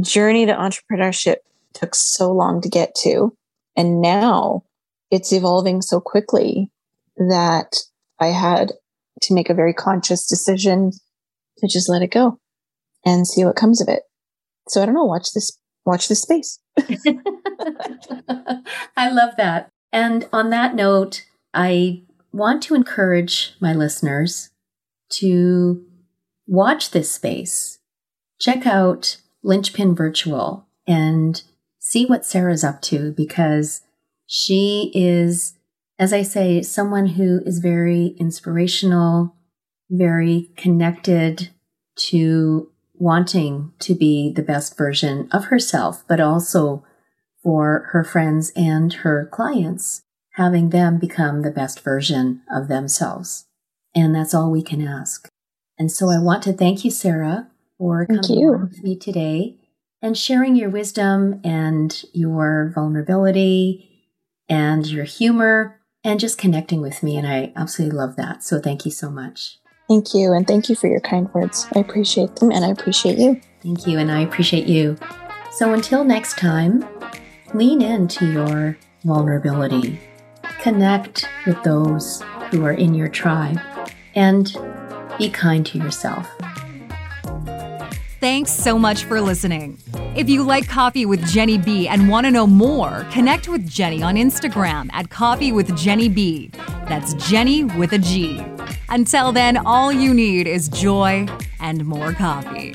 journey 0.00 0.46
to 0.46 0.52
entrepreneurship 0.52 1.36
took 1.74 1.94
so 1.94 2.32
long 2.32 2.60
to 2.60 2.68
get 2.68 2.94
to. 3.02 3.36
And 3.76 4.00
now 4.00 4.64
it's 5.10 5.32
evolving 5.32 5.82
so 5.82 6.00
quickly 6.00 6.70
that 7.16 7.76
I 8.20 8.26
had 8.28 8.72
to 9.22 9.34
make 9.34 9.50
a 9.50 9.54
very 9.54 9.74
conscious 9.74 10.26
decision 10.26 10.92
to 11.58 11.68
just 11.68 11.88
let 11.88 12.02
it 12.02 12.12
go 12.12 12.38
and 13.04 13.26
see 13.26 13.44
what 13.44 13.56
comes 13.56 13.80
of 13.80 13.88
it. 13.88 14.02
So 14.68 14.82
I 14.82 14.86
don't 14.86 14.94
know, 14.94 15.04
watch 15.04 15.32
this, 15.32 15.58
watch 15.84 16.08
this 16.08 16.22
space. 16.22 16.58
I 18.96 19.10
love 19.10 19.36
that. 19.36 19.70
And 19.92 20.28
on 20.32 20.50
that 20.50 20.74
note, 20.74 21.24
I 21.54 22.02
want 22.36 22.62
to 22.62 22.74
encourage 22.74 23.54
my 23.60 23.72
listeners 23.72 24.50
to 25.08 25.82
watch 26.46 26.90
this 26.90 27.10
space. 27.10 27.78
Check 28.38 28.66
out 28.66 29.16
Linchpin 29.42 29.94
Virtual 29.94 30.66
and 30.86 31.42
see 31.78 32.04
what 32.04 32.26
Sarah's 32.26 32.62
up 32.62 32.82
to 32.82 33.12
because 33.12 33.80
she 34.26 34.92
is, 34.94 35.54
as 35.98 36.12
I 36.12 36.22
say, 36.22 36.60
someone 36.60 37.06
who 37.06 37.40
is 37.46 37.58
very 37.58 38.14
inspirational, 38.18 39.34
very 39.88 40.50
connected 40.56 41.48
to 42.10 42.70
wanting 42.92 43.72
to 43.78 43.94
be 43.94 44.30
the 44.30 44.42
best 44.42 44.76
version 44.76 45.28
of 45.32 45.46
herself, 45.46 46.04
but 46.06 46.20
also 46.20 46.84
for 47.42 47.88
her 47.92 48.04
friends 48.04 48.52
and 48.54 48.92
her 48.92 49.26
clients, 49.32 50.02
having 50.36 50.70
them 50.70 50.98
become 50.98 51.42
the 51.42 51.50
best 51.50 51.80
version 51.80 52.42
of 52.50 52.68
themselves. 52.68 53.46
And 53.94 54.14
that's 54.14 54.34
all 54.34 54.50
we 54.50 54.62
can 54.62 54.86
ask. 54.86 55.28
And 55.78 55.90
so 55.90 56.10
I 56.10 56.18
want 56.18 56.42
to 56.44 56.52
thank 56.52 56.84
you, 56.84 56.90
Sarah, 56.90 57.48
for 57.78 58.06
thank 58.06 58.26
coming 58.26 58.40
you. 58.40 58.52
with 58.52 58.82
me 58.82 58.96
today 58.96 59.56
and 60.02 60.16
sharing 60.16 60.54
your 60.54 60.68
wisdom 60.68 61.40
and 61.42 62.04
your 62.12 62.70
vulnerability 62.74 64.10
and 64.48 64.86
your 64.86 65.04
humor 65.04 65.80
and 66.04 66.20
just 66.20 66.38
connecting 66.38 66.82
with 66.82 67.02
me. 67.02 67.16
And 67.16 67.26
I 67.26 67.52
absolutely 67.56 67.96
love 67.96 68.16
that. 68.16 68.44
So 68.44 68.60
thank 68.60 68.84
you 68.84 68.90
so 68.90 69.10
much. 69.10 69.58
Thank 69.88 70.14
you. 70.14 70.32
And 70.32 70.46
thank 70.46 70.68
you 70.68 70.74
for 70.74 70.88
your 70.88 71.00
kind 71.00 71.32
words. 71.32 71.66
I 71.74 71.78
appreciate 71.78 72.36
them 72.36 72.50
and 72.50 72.64
I 72.64 72.68
appreciate 72.68 73.18
you. 73.18 73.40
Thank 73.62 73.86
you. 73.86 73.98
And 73.98 74.10
I 74.10 74.20
appreciate 74.20 74.66
you. 74.66 74.98
So 75.52 75.72
until 75.72 76.04
next 76.04 76.36
time, 76.36 76.86
lean 77.54 77.80
into 77.80 78.30
your 78.30 78.76
vulnerability, 79.04 79.98
connect 80.66 81.28
with 81.46 81.62
those 81.62 82.24
who 82.50 82.64
are 82.64 82.72
in 82.72 82.92
your 82.92 83.06
tribe, 83.06 83.60
and 84.16 84.52
be 85.16 85.30
kind 85.30 85.64
to 85.64 85.78
yourself. 85.78 86.28
Thanks 88.18 88.50
so 88.50 88.76
much 88.76 89.04
for 89.04 89.20
listening. 89.20 89.78
If 90.16 90.28
you 90.28 90.42
like 90.42 90.66
Coffee 90.66 91.06
with 91.06 91.24
Jenny 91.28 91.56
B 91.56 91.86
and 91.86 92.08
want 92.08 92.26
to 92.26 92.32
know 92.32 92.48
more, 92.48 93.06
connect 93.12 93.48
with 93.48 93.68
Jenny 93.68 94.02
on 94.02 94.16
Instagram 94.16 94.90
at 94.92 95.08
Coffee 95.08 95.52
with 95.52 95.76
Jenny 95.76 96.08
B. 96.08 96.50
That's 96.88 97.14
Jenny 97.30 97.62
with 97.62 97.92
a 97.92 97.98
G. 97.98 98.44
Until 98.88 99.30
then, 99.30 99.56
all 99.58 99.92
you 99.92 100.12
need 100.12 100.48
is 100.48 100.68
joy 100.68 101.28
and 101.60 101.84
more 101.84 102.12
coffee. 102.12 102.74